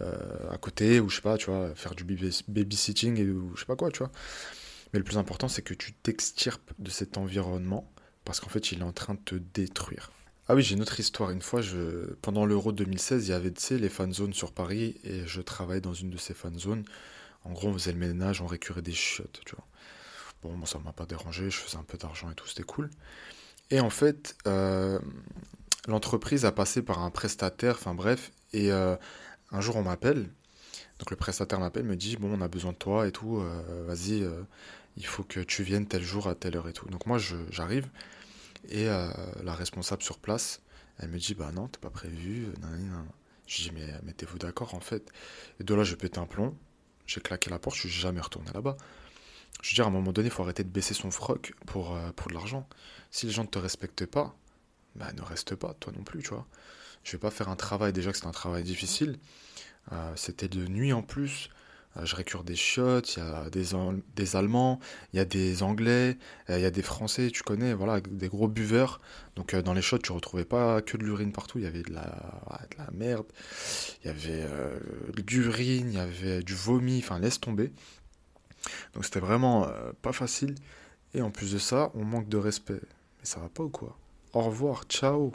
euh, 0.00 0.50
à 0.50 0.58
côté, 0.58 0.98
ou 0.98 1.08
je 1.08 1.16
sais 1.16 1.22
pas, 1.22 1.38
tu 1.38 1.46
vois, 1.46 1.74
faire 1.76 1.94
du 1.94 2.04
babysitting, 2.04 3.30
ou 3.30 3.54
je 3.54 3.60
sais 3.60 3.66
pas 3.66 3.76
quoi, 3.76 3.90
tu 3.90 3.98
vois. 3.98 4.10
Mais 4.92 4.98
le 4.98 5.04
plus 5.04 5.18
important, 5.18 5.48
c'est 5.48 5.62
que 5.62 5.74
tu 5.74 5.92
t'extirpes 5.92 6.72
de 6.78 6.90
cet 6.90 7.18
environnement, 7.18 7.88
parce 8.24 8.40
qu'en 8.40 8.48
fait, 8.48 8.72
il 8.72 8.80
est 8.80 8.84
en 8.84 8.92
train 8.92 9.14
de 9.14 9.20
te 9.20 9.36
détruire. 9.36 10.10
Ah 10.48 10.56
oui, 10.56 10.62
j'ai 10.62 10.74
une 10.74 10.82
autre 10.82 10.98
histoire. 10.98 11.30
Une 11.30 11.40
fois, 11.40 11.60
pendant 12.20 12.44
l'Euro 12.44 12.72
2016, 12.72 13.28
il 13.28 13.30
y 13.30 13.34
avait, 13.34 13.52
les 13.70 13.88
fan 13.88 14.12
zones 14.12 14.34
sur 14.34 14.52
Paris, 14.52 14.96
et 15.04 15.24
je 15.26 15.40
travaillais 15.40 15.80
dans 15.80 15.94
une 15.94 16.10
de 16.10 16.18
ces 16.18 16.34
fan 16.34 16.58
zones. 16.58 16.84
En 17.44 17.52
gros, 17.52 17.68
on 17.68 17.72
faisait 17.74 17.92
le 17.92 17.98
ménage, 17.98 18.40
on 18.40 18.46
récurait 18.46 18.82
des 18.82 18.92
chiottes, 18.92 19.40
tu 19.46 19.54
vois. 19.54 19.66
Bon, 20.42 20.56
moi, 20.56 20.66
ça 20.66 20.80
m'a 20.80 20.92
pas 20.92 21.06
dérangé, 21.06 21.48
je 21.48 21.58
faisais 21.58 21.76
un 21.76 21.84
peu 21.84 21.96
d'argent 21.96 22.30
et 22.30 22.34
tout, 22.34 22.46
c'était 22.48 22.64
cool. 22.64 22.90
Et 23.72 23.80
en 23.80 23.88
fait, 23.88 24.36
euh, 24.46 24.98
l'entreprise 25.88 26.44
a 26.44 26.52
passé 26.52 26.82
par 26.82 27.02
un 27.02 27.10
prestataire, 27.10 27.76
enfin 27.76 27.94
bref, 27.94 28.30
et 28.52 28.70
euh, 28.70 28.96
un 29.50 29.62
jour, 29.62 29.76
on 29.76 29.82
m'appelle. 29.82 30.28
Donc 30.98 31.10
le 31.10 31.16
prestataire 31.16 31.58
m'appelle, 31.58 31.84
me 31.84 31.96
dit, 31.96 32.16
bon, 32.16 32.30
on 32.38 32.42
a 32.42 32.48
besoin 32.48 32.72
de 32.72 32.76
toi 32.76 33.08
et 33.08 33.12
tout, 33.12 33.38
euh, 33.38 33.84
vas-y, 33.86 34.28
il 34.98 35.06
faut 35.06 35.24
que 35.24 35.40
tu 35.40 35.62
viennes 35.62 35.86
tel 35.86 36.02
jour 36.02 36.28
à 36.28 36.34
telle 36.34 36.54
heure 36.54 36.68
et 36.68 36.74
tout. 36.74 36.86
Donc 36.90 37.06
moi, 37.06 37.16
j'arrive, 37.50 37.88
et 38.68 38.84
la 38.84 39.54
responsable 39.54 40.02
sur 40.02 40.18
place, 40.18 40.60
elle 40.98 41.08
me 41.08 41.18
dit, 41.18 41.34
bah 41.34 41.50
non, 41.54 41.66
t'es 41.66 41.80
pas 41.80 41.88
prévu, 41.88 42.48
Je 43.46 43.62
dis, 43.62 43.72
mais 43.72 43.88
mettez-vous 44.04 44.36
d'accord 44.36 44.74
en 44.74 44.80
fait? 44.80 45.10
Et 45.60 45.64
de 45.64 45.74
là, 45.74 45.82
je 45.82 45.94
pète 45.94 46.18
un 46.18 46.26
plomb. 46.26 46.54
J'ai 47.06 47.22
claqué 47.22 47.48
la 47.48 47.58
porte, 47.58 47.76
je 47.76 47.88
suis 47.88 47.90
jamais 47.90 48.20
retourné 48.20 48.50
là-bas. 48.52 48.76
Je 49.60 49.70
veux 49.70 49.74
dire, 49.74 49.84
à 49.84 49.88
un 49.88 49.92
moment 49.92 50.12
donné, 50.12 50.28
il 50.28 50.30
faut 50.30 50.42
arrêter 50.42 50.64
de 50.64 50.68
baisser 50.68 50.94
son 50.94 51.10
froc 51.10 51.52
pour, 51.66 51.94
euh, 51.94 52.10
pour 52.16 52.28
de 52.28 52.34
l'argent. 52.34 52.68
Si 53.10 53.26
les 53.26 53.32
gens 53.32 53.42
ne 53.42 53.48
te 53.48 53.58
respectent 53.58 54.06
pas, 54.06 54.34
bah, 54.96 55.12
ne 55.12 55.22
reste 55.22 55.54
pas, 55.54 55.74
toi 55.74 55.92
non 55.96 56.02
plus, 56.02 56.22
tu 56.22 56.30
vois. 56.30 56.46
Je 57.04 57.12
vais 57.12 57.18
pas 57.18 57.30
faire 57.30 57.48
un 57.48 57.56
travail, 57.56 57.92
déjà 57.92 58.12
que 58.12 58.18
c'est 58.18 58.26
un 58.26 58.32
travail 58.32 58.64
difficile. 58.64 59.18
Euh, 59.92 60.12
c'était 60.16 60.48
de 60.48 60.66
nuit 60.66 60.92
en 60.92 61.02
plus. 61.02 61.48
Euh, 61.96 62.04
je 62.06 62.16
récure 62.16 62.42
des 62.42 62.56
chiottes, 62.56 63.16
il 63.16 63.20
y 63.20 63.22
a 63.22 63.50
des, 63.50 63.66
des 64.16 64.36
Allemands, 64.36 64.80
il 65.12 65.18
y 65.18 65.20
a 65.20 65.24
des 65.24 65.62
Anglais, 65.62 66.16
il 66.48 66.58
y 66.58 66.64
a 66.64 66.70
des 66.70 66.82
Français, 66.82 67.30
tu 67.30 67.42
connais, 67.42 67.74
voilà, 67.74 68.00
des 68.00 68.28
gros 68.28 68.48
buveurs. 68.48 69.00
Donc 69.36 69.54
dans 69.54 69.74
les 69.74 69.82
chiottes, 69.82 70.02
tu 70.02 70.12
retrouvais 70.12 70.44
pas 70.44 70.82
que 70.82 70.96
de 70.96 71.04
l'urine 71.04 71.32
partout, 71.32 71.58
il 71.58 71.64
y 71.64 71.68
avait 71.68 71.82
de 71.82 71.92
la, 71.92 72.02
de 72.70 72.78
la 72.78 72.90
merde, 72.92 73.26
il 74.02 74.06
y 74.06 74.10
avait 74.10 74.46
de 75.14 75.22
l'urine, 75.30 75.88
il 75.90 75.94
y 75.94 76.00
avait 76.00 76.42
du 76.42 76.54
vomi, 76.54 76.98
enfin 76.98 77.18
laisse 77.18 77.40
tomber. 77.40 77.72
Donc 78.94 79.04
c'était 79.04 79.20
vraiment 79.20 79.68
pas 80.02 80.12
facile. 80.12 80.54
Et 81.14 81.22
en 81.22 81.30
plus 81.30 81.52
de 81.52 81.58
ça, 81.58 81.90
on 81.94 82.04
manque 82.04 82.28
de 82.28 82.38
respect. 82.38 82.80
Mais 83.18 83.24
ça 83.24 83.40
va 83.40 83.48
pas 83.48 83.62
ou 83.62 83.68
quoi? 83.68 83.96
Au 84.32 84.42
revoir, 84.42 84.84
ciao 84.84 85.32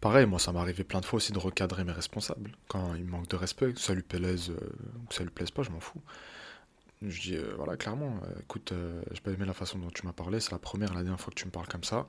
Pareil, 0.00 0.26
moi, 0.26 0.38
ça 0.38 0.52
m'est 0.52 0.60
arrivé 0.60 0.84
plein 0.84 1.00
de 1.00 1.04
fois 1.04 1.16
aussi 1.16 1.32
de 1.32 1.38
recadrer 1.38 1.82
mes 1.82 1.92
responsables. 1.92 2.52
Quand 2.68 2.94
ils 2.94 3.04
manquent 3.04 3.28
de 3.28 3.36
respect, 3.36 3.72
que 3.72 3.80
ça 3.80 3.94
lui 3.94 4.02
plaise, 4.02 4.50
euh, 4.50 4.70
que 5.08 5.14
ça 5.14 5.24
lui 5.24 5.30
plaise 5.30 5.50
pas, 5.50 5.64
je 5.64 5.70
m'en 5.70 5.80
fous. 5.80 6.00
Je 7.02 7.20
dis, 7.20 7.36
euh, 7.36 7.52
voilà, 7.56 7.76
clairement, 7.76 8.18
euh, 8.24 8.40
écoute, 8.40 8.72
euh, 8.72 9.00
j'ai 9.12 9.20
pas 9.20 9.30
aimé 9.30 9.44
la 9.46 9.54
façon 9.54 9.78
dont 9.78 9.90
tu 9.90 10.04
m'as 10.04 10.12
parlé, 10.12 10.40
c'est 10.40 10.50
la 10.50 10.58
première 10.58 10.90
et 10.92 10.94
la 10.94 11.02
dernière 11.02 11.20
fois 11.20 11.30
que 11.32 11.38
tu 11.38 11.46
me 11.46 11.50
parles 11.50 11.68
comme 11.68 11.84
ça. 11.84 12.08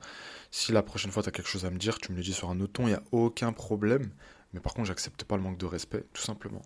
Si 0.50 0.72
la 0.72 0.82
prochaine 0.82 1.12
fois 1.12 1.22
tu 1.22 1.28
as 1.28 1.32
quelque 1.32 1.48
chose 1.48 1.64
à 1.64 1.70
me 1.70 1.78
dire, 1.78 1.98
tu 1.98 2.10
me 2.10 2.16
le 2.16 2.22
dis 2.24 2.32
sur 2.32 2.50
un 2.50 2.58
autre 2.60 2.72
ton, 2.72 2.84
il 2.84 2.90
n'y 2.90 2.94
a 2.94 3.02
aucun 3.12 3.52
problème. 3.52 4.10
Mais 4.52 4.58
par 4.58 4.74
contre, 4.74 4.88
j'accepte 4.88 5.22
pas 5.24 5.36
le 5.36 5.42
manque 5.42 5.58
de 5.58 5.66
respect, 5.66 6.04
tout 6.12 6.22
simplement. 6.22 6.62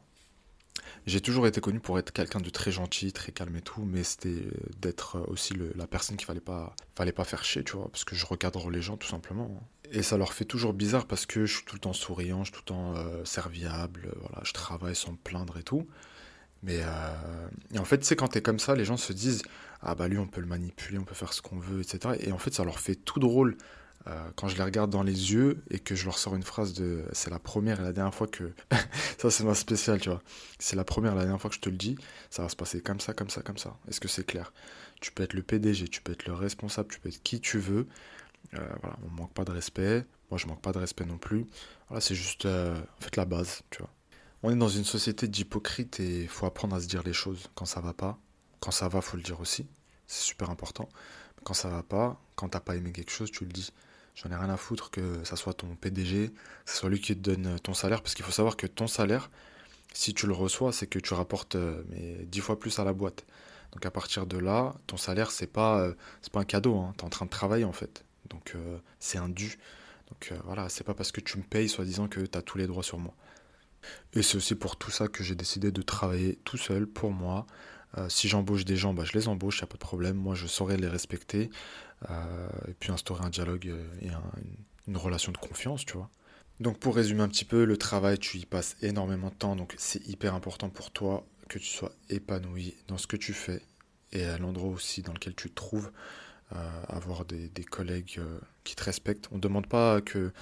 J'ai 1.06 1.20
toujours 1.20 1.46
été 1.46 1.60
connu 1.60 1.80
pour 1.80 1.98
être 1.98 2.12
quelqu'un 2.12 2.40
de 2.40 2.50
très 2.50 2.72
gentil, 2.72 3.12
très 3.12 3.32
calme 3.32 3.56
et 3.56 3.60
tout, 3.62 3.82
mais 3.84 4.02
c'était 4.04 4.48
d'être 4.80 5.18
aussi 5.28 5.54
le- 5.54 5.72
la 5.76 5.86
personne 5.86 6.16
qu'il 6.16 6.26
fallait 6.26 6.40
pas, 6.40 6.74
fallait 6.96 7.12
pas 7.12 7.24
faire 7.24 7.44
chier, 7.44 7.62
tu 7.64 7.76
vois, 7.76 7.88
parce 7.90 8.04
que 8.04 8.14
je 8.16 8.26
recadre 8.26 8.70
les 8.70 8.82
gens, 8.82 8.96
tout 8.96 9.08
simplement. 9.08 9.62
Et 9.92 10.02
ça 10.02 10.16
leur 10.16 10.32
fait 10.32 10.44
toujours 10.46 10.72
bizarre 10.72 11.06
parce 11.06 11.26
que 11.26 11.46
je 11.46 11.56
suis 11.56 11.64
tout 11.64 11.76
le 11.76 11.80
temps 11.80 11.92
souriant, 11.92 12.40
je 12.44 12.52
suis 12.52 12.54
tout 12.54 12.60
le 12.62 12.64
temps 12.74 12.94
euh, 12.96 13.24
serviable, 13.24 14.06
euh, 14.06 14.12
voilà, 14.20 14.40
je 14.44 14.52
travaille 14.52 14.96
sans 14.96 15.12
me 15.12 15.16
plaindre 15.16 15.58
et 15.58 15.62
tout. 15.62 15.86
Mais 16.62 16.80
euh, 16.82 17.48
et 17.74 17.78
en 17.78 17.84
fait, 17.84 18.04
sais, 18.04 18.16
quand 18.16 18.28
t'es 18.28 18.42
comme 18.42 18.58
ça, 18.58 18.74
les 18.74 18.84
gens 18.84 18.96
se 18.96 19.12
disent, 19.12 19.42
ah 19.82 19.94
bah 19.94 20.08
lui, 20.08 20.18
on 20.18 20.26
peut 20.26 20.40
le 20.40 20.46
manipuler, 20.46 20.98
on 20.98 21.04
peut 21.04 21.14
faire 21.14 21.32
ce 21.32 21.42
qu'on 21.42 21.58
veut, 21.58 21.82
etc. 21.82 22.16
Et 22.20 22.32
en 22.32 22.38
fait, 22.38 22.54
ça 22.54 22.64
leur 22.64 22.78
fait 22.80 22.94
tout 22.96 23.20
drôle 23.20 23.56
euh, 24.06 24.30
quand 24.36 24.48
je 24.48 24.56
les 24.56 24.62
regarde 24.62 24.90
dans 24.90 25.02
les 25.02 25.32
yeux 25.32 25.62
et 25.70 25.78
que 25.78 25.94
je 25.94 26.04
leur 26.04 26.18
sors 26.18 26.34
une 26.34 26.42
phrase 26.42 26.74
de, 26.74 27.04
c'est 27.12 27.30
la 27.30 27.38
première 27.38 27.80
et 27.80 27.82
la 27.82 27.92
dernière 27.92 28.14
fois 28.14 28.26
que, 28.26 28.52
ça 29.18 29.30
c'est 29.30 29.44
ma 29.44 29.54
spéciale, 29.54 30.00
tu 30.00 30.10
vois. 30.10 30.22
C'est 30.58 30.76
la 30.76 30.84
première 30.84 31.12
et 31.12 31.16
la 31.16 31.22
dernière 31.22 31.40
fois 31.40 31.50
que 31.50 31.56
je 31.56 31.60
te 31.60 31.70
le 31.70 31.76
dis, 31.76 31.96
ça 32.30 32.42
va 32.42 32.48
se 32.48 32.56
passer 32.56 32.80
comme 32.80 33.00
ça, 33.00 33.14
comme 33.14 33.30
ça, 33.30 33.42
comme 33.42 33.58
ça. 33.58 33.76
Est-ce 33.88 34.00
que 34.00 34.08
c'est 34.08 34.24
clair? 34.24 34.52
Tu 35.00 35.10
peux 35.12 35.22
être 35.22 35.32
le 35.34 35.42
PDG, 35.42 35.88
tu 35.88 36.02
peux 36.02 36.12
être 36.12 36.26
le 36.26 36.34
responsable, 36.34 36.88
tu 36.90 37.00
peux 37.00 37.08
être 37.08 37.22
qui 37.22 37.40
tu 37.40 37.58
veux. 37.58 37.86
Euh, 38.54 38.58
voilà, 38.82 38.96
on 39.06 39.10
manque 39.10 39.32
pas 39.32 39.44
de 39.44 39.52
respect. 39.52 40.06
Moi, 40.30 40.38
je 40.38 40.46
manque 40.46 40.60
pas 40.60 40.72
de 40.72 40.78
respect 40.78 41.06
non 41.06 41.18
plus. 41.18 41.46
Voilà, 41.88 42.00
c'est 42.00 42.14
juste, 42.14 42.46
euh, 42.46 42.78
en 42.78 43.02
fait, 43.02 43.16
la 43.16 43.24
base, 43.24 43.62
tu 43.70 43.78
vois. 43.78 43.90
On 44.42 44.50
est 44.50 44.56
dans 44.56 44.68
une 44.68 44.84
société 44.84 45.28
d'hypocrites 45.28 46.00
et 46.00 46.26
faut 46.26 46.44
apprendre 46.44 46.76
à 46.76 46.80
se 46.80 46.86
dire 46.86 47.02
les 47.02 47.14
choses 47.14 47.48
quand 47.54 47.64
ça 47.64 47.80
va 47.80 47.94
pas. 47.94 48.18
Quand 48.60 48.70
ça 48.70 48.88
va, 48.88 49.00
faut 49.00 49.16
le 49.16 49.22
dire 49.22 49.40
aussi. 49.40 49.66
C'est 50.06 50.24
super 50.24 50.50
important. 50.50 50.88
Quand 51.44 51.54
ça 51.54 51.70
va 51.70 51.82
pas, 51.82 52.20
quand 52.36 52.50
t'as 52.50 52.60
pas 52.60 52.76
aimé 52.76 52.92
quelque 52.92 53.10
chose, 53.10 53.30
tu 53.30 53.44
le 53.44 53.52
dis. 53.52 53.72
J'en 54.14 54.30
ai 54.30 54.36
rien 54.36 54.50
à 54.50 54.56
foutre 54.56 54.90
que 54.90 55.24
ça 55.24 55.36
soit 55.36 55.54
ton 55.54 55.74
PDG, 55.74 56.28
que 56.30 56.70
ce 56.70 56.76
soit 56.76 56.90
lui 56.90 57.00
qui 57.00 57.14
te 57.16 57.20
donne 57.20 57.58
ton 57.60 57.74
salaire, 57.74 58.00
parce 58.00 58.14
qu'il 58.14 58.24
faut 58.24 58.32
savoir 58.32 58.56
que 58.56 58.66
ton 58.66 58.86
salaire, 58.86 59.30
si 59.92 60.14
tu 60.14 60.26
le 60.26 60.32
reçois, 60.32 60.72
c'est 60.72 60.86
que 60.86 60.98
tu 60.98 61.14
rapportes 61.14 61.56
euh, 61.56 61.82
mais 61.90 62.24
10 62.26 62.40
fois 62.40 62.58
plus 62.58 62.78
à 62.78 62.84
la 62.84 62.92
boîte. 62.92 63.24
Donc 63.72 63.84
à 63.86 63.90
partir 63.90 64.26
de 64.26 64.38
là, 64.38 64.74
ton 64.86 64.96
salaire, 64.96 65.30
c'est 65.32 65.48
pas, 65.48 65.80
euh, 65.80 65.94
pas 66.32 66.40
un 66.40 66.44
cadeau, 66.44 66.76
hein. 66.78 66.94
T'es 66.96 67.04
en 67.04 67.10
train 67.10 67.26
de 67.26 67.30
travailler 67.30 67.64
en 67.64 67.72
fait. 67.72 68.04
Donc 68.30 68.52
euh, 68.54 68.78
c'est 69.00 69.18
un 69.18 69.28
dû. 69.28 69.58
Donc 70.10 70.30
euh, 70.30 70.38
voilà, 70.44 70.68
c'est 70.68 70.84
pas 70.84 70.94
parce 70.94 71.12
que 71.12 71.20
tu 71.20 71.38
me 71.38 71.42
payes, 71.42 71.68
soi-disant, 71.68 72.08
que 72.08 72.20
t'as 72.20 72.42
tous 72.42 72.56
les 72.58 72.66
droits 72.66 72.84
sur 72.84 72.98
moi. 72.98 73.14
Et 74.14 74.22
c'est 74.22 74.36
aussi 74.36 74.54
pour 74.54 74.76
tout 74.76 74.90
ça 74.90 75.08
que 75.08 75.24
j'ai 75.24 75.34
décidé 75.34 75.72
de 75.72 75.82
travailler 75.82 76.38
tout 76.44 76.56
seul, 76.56 76.86
pour 76.86 77.10
moi. 77.10 77.46
Euh, 77.98 78.08
si 78.08 78.28
j'embauche 78.28 78.64
des 78.64 78.76
gens, 78.76 78.94
bah, 78.94 79.04
je 79.04 79.12
les 79.12 79.28
embauche, 79.28 79.60
y 79.60 79.64
a 79.64 79.66
pas 79.66 79.74
de 79.74 79.78
problème. 79.78 80.16
Moi, 80.16 80.34
je 80.34 80.46
saurais 80.46 80.76
les 80.76 80.88
respecter. 80.88 81.50
euh, 82.10 82.48
et 82.68 82.74
puis 82.74 82.92
instaurer 82.92 83.24
un 83.24 83.30
dialogue 83.30 83.68
euh, 83.68 83.84
et 84.02 84.10
un- 84.10 84.22
une, 84.88 84.96
relation 84.96 85.32
de 85.32 85.38
confiance, 85.38 85.84
tu 85.86 85.94
vois. 85.94 86.10
Donc 86.60 86.78
pour 86.78 86.94
résumer 86.96 87.22
un 87.22 87.28
petit 87.28 87.44
peu, 87.44 87.64
le 87.64 87.76
travail, 87.76 88.18
tu 88.18 88.38
y 88.38 88.46
passes 88.46 88.76
énormément 88.82 89.30
de 89.30 89.34
temps, 89.34 89.56
donc 89.56 89.74
c'est 89.78 90.06
hyper 90.08 90.34
important 90.34 90.70
pour 90.70 90.90
toi 90.92 91.26
que 91.48 91.58
tu 91.58 91.66
sois 91.66 91.92
épanoui 92.10 92.74
dans 92.88 92.98
ce 92.98 93.06
que 93.06 93.16
tu 93.16 93.32
fais 93.32 93.62
et 94.12 94.24
à 94.24 94.38
l'endroit 94.38 94.70
aussi 94.70 95.02
dans 95.02 95.12
lequel 95.12 95.34
tu 95.34 95.50
te 95.50 95.54
trouves, 95.54 95.90
avoir 96.88 97.24
des, 97.24 97.50
collègues 97.64 98.16
euh, 98.18 98.38
qui 98.62 98.74
te 98.74 98.84
respectent. 98.84 99.28
On 99.32 99.36
ne 99.36 99.40
demande 99.40 99.66
pas 99.66 100.00
que, 100.00 100.32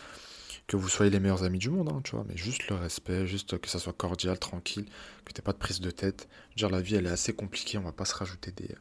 que 0.67 0.77
vous 0.77 0.89
soyez 0.89 1.11
les 1.11 1.21
meilleurs 1.21 1.45
amis 1.45 1.59
du 1.59 1.71
monde, 1.71 1.91
hein, 1.91 2.01
tu 2.05 2.13
vois, 2.13 2.25
mais 2.29 2.37
juste 2.37 2.69
le 2.69 2.77
respect, 2.77 3.27
juste 3.27 3.59
que 3.59 3.69
ça 3.69 3.79
soit 3.79 3.93
cordial, 3.93 4.39
tranquille, 4.39 4.87
que 5.25 5.33
tu 5.33 5.43
pas 5.43 5.53
de 5.53 5.59
prise 5.59 5.81
de 5.81 5.91
tête. 5.91 6.29
Dire, 6.57 6.71
la 6.71 6.81
vie, 6.81 6.97
elle 6.97 7.07
est 7.07 7.11
assez 7.11 7.33
compliquée, 7.33 7.79
on 7.79 7.83
va 7.83 7.93
pas 7.93 8.05
se 8.05 8.15
rajouter 8.15 8.53
des, 8.53 8.75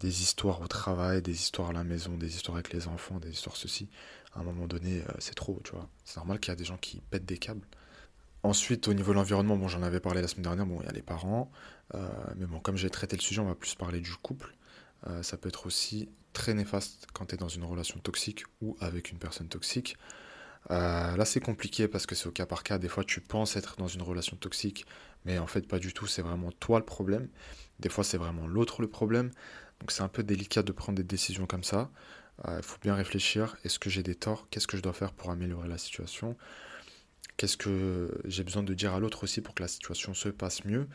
des 0.00 0.22
histoires 0.22 0.60
au 0.60 0.66
travail, 0.66 1.22
des 1.22 1.32
histoires 1.32 1.70
à 1.70 1.72
la 1.72 1.84
maison, 1.84 2.16
des 2.16 2.34
histoires 2.34 2.56
avec 2.56 2.72
les 2.72 2.88
enfants, 2.88 3.18
des 3.18 3.30
histoires 3.30 3.56
ceci. 3.56 3.88
À 4.34 4.40
un 4.40 4.42
moment 4.42 4.66
donné, 4.66 5.00
euh, 5.00 5.12
c'est 5.18 5.34
trop, 5.34 5.60
tu 5.64 5.72
vois. 5.72 5.88
C'est 6.04 6.16
normal 6.16 6.40
qu'il 6.40 6.50
y 6.50 6.52
a 6.52 6.56
des 6.56 6.64
gens 6.64 6.76
qui 6.76 7.00
pètent 7.10 7.26
des 7.26 7.38
câbles. 7.38 7.66
Ensuite, 8.42 8.88
au 8.88 8.94
niveau 8.94 9.12
de 9.12 9.16
l'environnement, 9.16 9.56
bon, 9.56 9.68
j'en 9.68 9.82
avais 9.82 10.00
parlé 10.00 10.20
la 10.20 10.28
semaine 10.28 10.42
dernière, 10.42 10.66
bon, 10.66 10.80
il 10.82 10.86
y 10.86 10.88
a 10.88 10.92
les 10.92 11.02
parents, 11.02 11.50
euh, 11.94 12.06
mais 12.36 12.44
bon, 12.44 12.60
comme 12.60 12.76
j'ai 12.76 12.90
traité 12.90 13.16
le 13.16 13.22
sujet, 13.22 13.40
on 13.40 13.46
va 13.46 13.54
plus 13.54 13.74
parler 13.74 14.00
du 14.00 14.12
couple. 14.12 14.54
Ça 15.20 15.36
peut 15.36 15.50
être 15.50 15.66
aussi 15.66 16.08
très 16.34 16.52
néfaste 16.52 17.06
quand 17.14 17.26
tu 17.26 17.36
es 17.36 17.38
dans 17.38 17.48
une 17.48 17.64
relation 17.64 17.98
toxique 18.00 18.44
ou 18.60 18.76
avec 18.80 19.10
une 19.10 19.18
personne 19.18 19.48
toxique. 19.48 19.96
Euh, 20.70 21.16
là, 21.16 21.24
c'est 21.24 21.40
compliqué 21.40 21.88
parce 21.88 22.04
que 22.04 22.14
c'est 22.14 22.26
au 22.26 22.32
cas 22.32 22.44
par 22.46 22.62
cas. 22.62 22.76
Des 22.78 22.88
fois, 22.88 23.04
tu 23.04 23.22
penses 23.22 23.56
être 23.56 23.76
dans 23.78 23.88
une 23.88 24.02
relation 24.02 24.36
toxique, 24.36 24.84
mais 25.24 25.38
en 25.38 25.46
fait, 25.46 25.66
pas 25.66 25.78
du 25.78 25.94
tout. 25.94 26.06
C'est 26.06 26.22
vraiment 26.22 26.52
toi 26.52 26.78
le 26.78 26.84
problème. 26.84 27.28
Des 27.80 27.88
fois, 27.88 28.04
c'est 28.04 28.18
vraiment 28.18 28.46
l'autre 28.46 28.82
le 28.82 28.88
problème. 28.88 29.30
Donc, 29.80 29.90
c'est 29.90 30.02
un 30.02 30.08
peu 30.08 30.22
délicat 30.22 30.62
de 30.62 30.72
prendre 30.72 30.96
des 30.96 31.04
décisions 31.04 31.46
comme 31.46 31.64
ça. 31.64 31.90
Il 32.48 32.62
faut 32.62 32.78
bien 32.82 32.94
réfléchir. 32.94 33.56
Est-ce 33.64 33.78
que 33.78 33.88
j'ai 33.88 34.02
des 34.02 34.16
torts? 34.16 34.48
Qu'est-ce 34.50 34.66
que 34.66 34.76
je 34.76 34.82
dois 34.82 34.92
faire 34.92 35.12
pour 35.12 35.30
améliorer 35.30 35.68
la 35.68 35.78
situation? 35.78 36.36
Qu'est-ce 37.36 37.56
que 37.56 38.20
j'ai 38.24 38.44
besoin 38.44 38.62
de 38.62 38.74
dire 38.74 38.94
à 38.94 39.00
l'autre 39.00 39.24
aussi 39.24 39.40
pour 39.40 39.54
que 39.54 39.62
la 39.62 39.68
situation 39.68 40.14
se 40.14 40.28
passe 40.28 40.64
mieux? 40.64 40.88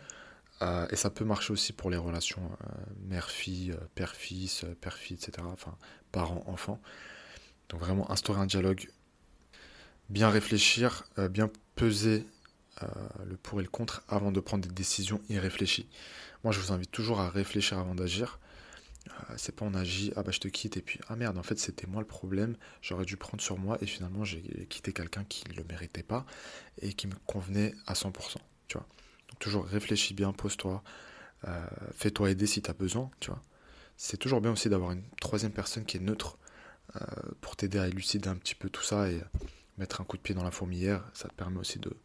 Euh, 0.62 0.88
et 0.90 0.96
ça 0.96 1.10
peut 1.10 1.26
marcher 1.26 1.54
aussi 1.54 1.74
pour 1.74 1.90
les 1.90 1.98
relations 1.98 2.42
euh, 2.44 2.72
mère-fille, 3.08 3.72
euh, 3.72 3.78
père-fils, 3.96 4.66
père-fille, 4.82 5.16
etc. 5.16 5.48
Enfin, 5.52 5.78
parents-enfants. 6.12 6.82
Donc, 7.70 7.80
vraiment 7.82 8.10
instaurer 8.12 8.42
un 8.42 8.46
dialogue 8.46 8.90
bien 10.10 10.30
réfléchir, 10.30 11.04
bien 11.30 11.52
peser 11.76 12.26
le 13.28 13.38
pour 13.38 13.60
et 13.60 13.64
le 13.64 13.70
contre 13.70 14.02
avant 14.08 14.32
de 14.32 14.40
prendre 14.40 14.68
des 14.68 14.74
décisions 14.74 15.22
irréfléchies. 15.30 15.88
Moi, 16.44 16.52
je 16.52 16.60
vous 16.60 16.72
invite 16.72 16.90
toujours 16.90 17.20
à 17.20 17.30
réfléchir 17.30 17.78
avant 17.78 17.94
d'agir. 17.94 18.40
C'est 19.38 19.56
pas 19.56 19.66
on 19.66 19.76
agit, 19.76 20.12
ah 20.16 20.24
bah 20.24 20.32
je 20.32 20.40
te 20.40 20.48
quitte 20.48 20.78
et 20.78 20.82
puis 20.82 21.00
ah 21.10 21.16
merde, 21.16 21.38
en 21.38 21.44
fait 21.44 21.60
c'était 21.60 21.88
moi 21.88 22.02
le 22.02 22.08
problème, 22.08 22.56
j'aurais 22.82 23.06
dû 23.06 23.18
prendre 23.18 23.42
sur 23.42 23.58
moi 23.58 23.78
et 23.82 23.86
finalement 23.86 24.24
j'ai 24.24 24.42
quitté 24.70 24.94
quelqu'un 24.94 25.24
qui 25.24 25.48
ne 25.50 25.56
le 25.56 25.64
méritait 25.64 26.04
pas 26.04 26.26
et 26.82 26.94
qui 26.94 27.08
me 27.08 27.16
convenait 27.26 27.74
à 27.88 27.94
100%, 27.94 28.12
tu 28.12 28.14
vois. 28.14 28.42
Donc 28.42 28.49
toujours 29.40 29.66
réfléchis 29.66 30.14
bien, 30.14 30.32
pose-toi, 30.34 30.84
euh, 31.48 31.66
fais-toi 31.94 32.32
aider 32.32 32.46
si 32.46 32.62
tu 32.62 32.70
as 32.70 32.74
besoin, 32.74 33.10
tu 33.20 33.32
vois. 33.32 33.42
C'est 33.98 34.18
toujours 34.18 34.42
bien 34.42 34.52
aussi 34.52 34.70
d'avoir 34.70 34.92
une 34.92 35.04
troisième 35.20 35.52
personne 35.52 35.86
qui 35.86 35.98
est 35.98 36.02
neutre 36.02 36.38
euh, 36.96 37.06
pour 37.42 37.56
t'aider 37.56 37.80
à 37.80 37.88
élucider 37.88 38.30
un 38.30 38.36
petit 38.36 38.56
peu 38.56 38.70
tout 38.70 38.84
ça 38.84 39.10
et 39.10 39.22
mettre 39.78 40.02
un 40.02 40.04
coup 40.04 40.18
de 40.18 40.22
pied 40.22 40.36
dans 40.36 40.44
la 40.44 40.52
fourmilière, 40.52 41.04
ça 41.14 41.30
te 41.30 41.34
permet 41.34 41.58
aussi 41.58 41.80
de 41.80 41.96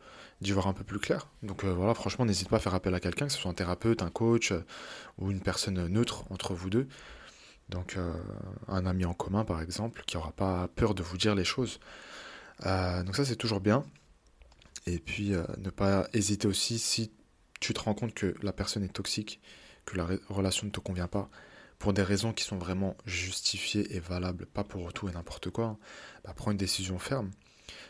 d'y 0.40 0.52
voir 0.52 0.66
un 0.66 0.72
peu 0.72 0.84
plus 0.84 0.98
clair. 0.98 1.28
Donc 1.42 1.64
euh, 1.64 1.72
voilà, 1.72 1.94
franchement, 1.94 2.24
n'hésite 2.24 2.48
pas 2.48 2.56
à 2.56 2.60
faire 2.60 2.74
appel 2.74 2.94
à 2.94 3.00
quelqu'un, 3.00 3.26
que 3.26 3.32
ce 3.32 3.38
soit 3.38 3.50
un 3.50 3.54
thérapeute, 3.54 4.02
un 4.02 4.10
coach 4.10 4.52
ou 5.18 5.30
une 5.30 5.40
personne 5.40 5.86
neutre 5.86 6.24
entre 6.30 6.54
vous 6.54 6.70
deux. 6.70 6.88
Donc 7.70 7.96
un 8.68 8.84
ami 8.84 9.06
en 9.06 9.14
commun, 9.14 9.44
par 9.44 9.62
exemple, 9.62 10.02
qui 10.06 10.18
aura 10.18 10.32
pas 10.32 10.68
peur 10.76 10.94
de 10.94 11.02
vous 11.02 11.16
dire 11.16 11.34
les 11.34 11.44
choses. 11.44 11.80
Donc 12.62 13.16
ça, 13.16 13.24
c'est 13.24 13.36
toujours 13.36 13.60
bien. 13.60 13.86
Et 14.86 14.98
puis 14.98 15.30
ne 15.30 15.70
pas 15.70 16.06
hésiter 16.12 16.46
aussi 16.46 16.78
si 16.78 17.10
tu 17.60 17.72
te 17.74 17.80
rends 17.80 17.94
compte 17.94 18.14
que 18.14 18.34
la 18.42 18.52
personne 18.52 18.84
est 18.84 18.92
toxique, 18.92 19.40
que 19.84 19.96
la 19.96 20.06
re- 20.06 20.20
relation 20.28 20.66
ne 20.66 20.72
te 20.72 20.80
convient 20.80 21.08
pas, 21.08 21.28
pour 21.78 21.92
des 21.92 22.02
raisons 22.02 22.32
qui 22.32 22.44
sont 22.44 22.56
vraiment 22.56 22.96
justifiées 23.04 23.94
et 23.94 24.00
valables, 24.00 24.46
pas 24.46 24.64
pour 24.64 24.92
tout 24.92 25.08
et 25.08 25.12
n'importe 25.12 25.50
quoi, 25.50 25.66
hein, 25.66 25.78
bah, 26.24 26.32
prends 26.34 26.50
une 26.50 26.56
décision 26.56 26.98
ferme. 26.98 27.30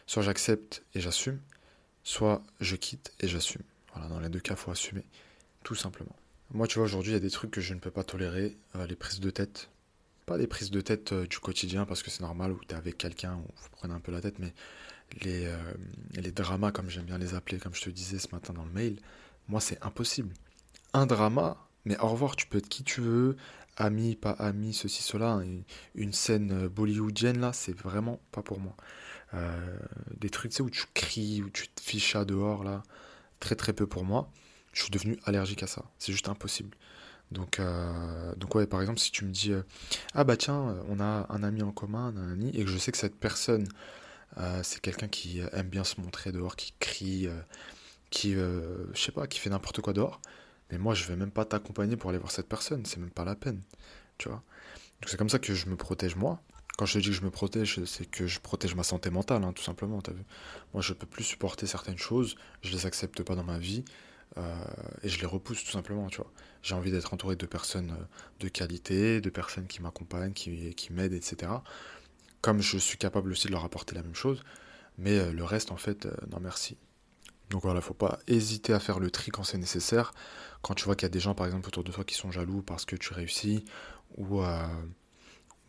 Soit 0.07 0.23
j'accepte 0.23 0.83
et 0.95 1.01
j'assume, 1.01 1.41
soit 2.03 2.43
je 2.61 2.77
quitte 2.77 3.13
et 3.21 3.29
j'assume. 3.29 3.63
Voilà, 3.93 4.09
dans 4.09 4.21
les 4.21 4.29
deux 4.29 4.41
cas, 4.41 4.55
il 4.55 4.57
faut 4.57 4.71
assumer, 4.71 5.05
tout 5.63 5.75
simplement. 5.75 6.17
Moi, 6.53 6.67
tu 6.67 6.79
vois, 6.79 6.85
aujourd'hui, 6.85 7.13
il 7.13 7.15
y 7.15 7.17
a 7.17 7.21
des 7.21 7.31
trucs 7.31 7.51
que 7.51 7.61
je 7.61 7.75
ne 7.75 7.81
peux 7.81 7.91
pas 7.91 8.05
tolérer, 8.05 8.57
euh, 8.77 8.87
les 8.87 8.97
prises 8.97 9.21
de 9.21 9.31
tête. 9.31 9.71
Pas 10.27 10.39
des 10.39 10.47
prises 10.47 10.71
de 10.71 10.81
tête 10.81 11.13
euh, 11.13 11.27
du 11.27 11.39
quotidien, 11.39 11.85
parce 11.87 12.03
que 12.03 12.11
c'est 12.11 12.21
normal, 12.21 12.53
où 12.53 12.61
tu 12.67 12.75
avec 12.75 12.99
quelqu'un, 12.99 13.35
où 13.37 13.43
vous 13.43 13.69
prenez 13.73 13.95
un 13.95 14.01
peu 14.01 14.13
la 14.13 14.21
tête, 14.21 14.39
mais 14.39 14.53
les, 15.23 15.47
euh, 15.47 15.57
les 16.15 16.33
dramas, 16.33 16.73
comme 16.73 16.91
j'aime 16.91 17.05
bien 17.05 17.19
les 17.19 17.35
appeler, 17.35 17.59
comme 17.59 17.75
je 17.75 17.83
te 17.83 17.91
disais 17.91 18.19
ce 18.19 18.29
matin 18.33 18.53
dans 18.53 18.65
le 18.65 18.73
mail, 18.73 18.99
moi, 19.49 19.61
c'est 19.61 19.83
impossible. 19.85 20.33
Un 20.93 21.07
drama, 21.07 21.57
mais 21.85 21.99
au 21.99 22.09
revoir, 22.09 22.37
tu 22.37 22.47
peux 22.47 22.59
être 22.59 22.69
qui 22.69 22.85
tu 22.85 23.01
veux, 23.01 23.37
ami, 23.77 24.17
pas 24.17 24.31
ami, 24.33 24.73
ceci, 24.73 25.03
cela. 25.03 25.33
hein, 25.33 25.45
Une, 25.95 26.13
scène 26.13 26.53
euh, 26.53 26.69
bollywoodienne, 26.69 27.41
là, 27.41 27.53
c'est 27.53 27.77
vraiment 27.77 28.21
pas 28.33 28.43
pour 28.43 28.61
moi. 28.61 28.77
Euh, 29.35 29.79
des 30.21 30.31
trucs, 30.31 30.53
tu 30.53 30.59
sais, 30.59 30.63
où 30.63 30.71
tu 30.71 30.85
cries, 30.95 31.43
où 31.43 31.51
tu 31.51 31.69
te 31.69 31.81
fiches 31.81 32.17
à 32.17 32.25
dehors, 32.25 32.65
là, 32.65 32.83
très 33.41 33.57
très 33.57 33.73
peu 33.73 33.87
pour 33.87 34.05
moi. 34.05 34.31
Je 34.73 34.83
suis 34.83 34.91
devenu 34.91 35.19
allergique 35.25 35.63
à 35.63 35.67
ça. 35.67 35.85
C'est 35.99 36.13
juste 36.13 36.29
impossible. 36.29 36.77
Donc, 37.31 37.59
euh, 37.61 38.35
ouais, 38.55 38.67
par 38.67 38.81
exemple, 38.81 39.01
si 39.01 39.11
tu 39.11 39.25
me 39.25 39.31
dis, 39.31 39.53
ah 40.15 40.25
bah 40.25 40.37
tiens, 40.37 40.77
on 40.89 41.01
a 41.01 41.27
un 41.29 41.43
ami 41.43 41.63
en 41.63 41.73
commun, 41.73 42.13
nanani, 42.13 42.51
et 42.51 42.65
que 42.65 42.71
je 42.71 42.79
sais 42.79 42.93
que 42.93 42.99
cette 42.99 43.17
personne, 43.17 43.67
c'est 44.63 44.81
quelqu'un 44.81 45.09
qui 45.09 45.41
aime 45.53 45.69
bien 45.69 45.85
se 45.85 46.01
montrer 46.01 46.33
dehors, 46.33 46.57
qui 46.57 46.75
crie, 46.81 47.29
qui, 48.15 48.37
euh, 48.37 48.87
je 48.95 49.01
sais 49.03 49.13
pas, 49.13 49.27
qui 49.27 49.41
fait 49.41 49.51
n'importe 49.51 49.81
quoi 49.81 49.93
dehors, 49.93 50.21
mais 50.71 50.79
moi, 50.79 50.95
je 50.95 51.05
vais 51.05 51.17
même 51.17 51.33
pas 51.33 51.45
t'accompagner 51.45 51.97
pour 51.97 52.11
aller 52.11 52.19
voir 52.19 52.31
cette 52.31 52.49
personne, 52.49 52.87
c'est 52.87 52.99
même 52.99 53.11
pas 53.11 53.25
la 53.25 53.35
peine, 53.35 53.61
tu 54.19 54.29
vois. 54.29 54.43
C'est 55.07 55.17
comme 55.17 55.29
ça 55.29 55.41
que 55.41 55.53
je 55.53 55.67
me 55.67 55.77
protège 55.77 56.15
moi. 56.15 56.41
Quand 56.79 56.87
je 56.87 56.95
te 56.95 56.99
dis 56.99 57.09
que 57.09 57.17
je 57.17 57.23
me 57.23 57.31
protège, 57.31 57.85
c'est 57.85 58.07
que 58.09 58.27
je 58.27 58.41
protège 58.41 58.75
ma 58.77 58.85
santé 58.85 59.11
mentale, 59.11 59.43
hein, 59.43 59.53
tout 59.53 59.65
simplement, 59.65 60.01
t'as 60.01 60.13
vu. 60.13 60.23
Moi, 60.73 60.83
je 60.83 60.93
peux 60.93 61.07
plus 61.07 61.25
supporter 61.25 61.67
certaines 61.67 61.99
choses, 61.99 62.37
je 62.63 62.71
les 62.71 62.87
accepte 62.87 63.23
pas 63.25 63.35
dans 63.35 63.45
ma 63.45 63.59
vie, 63.59 63.85
et 65.03 65.09
je 65.09 65.21
les 65.21 65.27
repousse 65.27 65.65
tout 65.65 65.71
simplement, 65.71 66.09
tu 66.09 66.19
vois. 66.19 66.33
J'ai 66.63 66.75
envie 66.75 66.91
d'être 66.93 67.13
entouré 67.15 67.37
de 67.37 67.47
personnes 67.47 67.97
de 68.41 68.49
qualité, 68.49 69.21
de 69.21 69.31
personnes 69.31 69.67
qui 69.67 69.83
m'accompagnent, 69.83 70.33
qui 70.33 70.89
m'aident, 70.93 71.13
etc. 71.13 71.53
Comme 72.41 72.61
je 72.61 72.79
suis 72.79 72.99
capable 72.99 73.31
aussi 73.33 73.49
de 73.49 73.53
leur 73.53 73.65
apporter 73.65 73.95
la 73.95 74.03
même 74.03 74.15
chose. 74.15 74.43
Mais 74.99 75.33
le 75.33 75.45
reste, 75.45 75.71
en 75.73 75.77
fait, 75.77 76.09
non 76.31 76.41
merci. 76.41 76.77
Donc 77.55 77.63
voilà, 77.63 77.81
faut 77.81 77.95
pas 77.95 78.19
hésiter 78.27 78.73
à 78.73 78.81
faire 78.81 78.99
le 78.99 79.13
tri 79.13 79.31
quand 79.31 79.45
c'est 79.45 79.59
nécessaire. 79.59 80.13
Quand 80.61 80.75
tu 80.75 80.87
vois 80.87 80.97
qu'il 80.97 81.05
y 81.05 81.07
a 81.07 81.11
des 81.11 81.21
gens, 81.21 81.37
par 81.37 81.47
exemple, 81.47 81.69
autour 81.69 81.85
de 81.85 81.93
toi 81.93 82.03
qui 82.03 82.17
sont 82.17 82.33
jaloux 82.33 82.63
parce 82.63 82.85
que 82.85 82.97
tu 82.97 83.15
réussis 83.15 83.65
ou, 84.17 84.43
euh, 84.43 84.67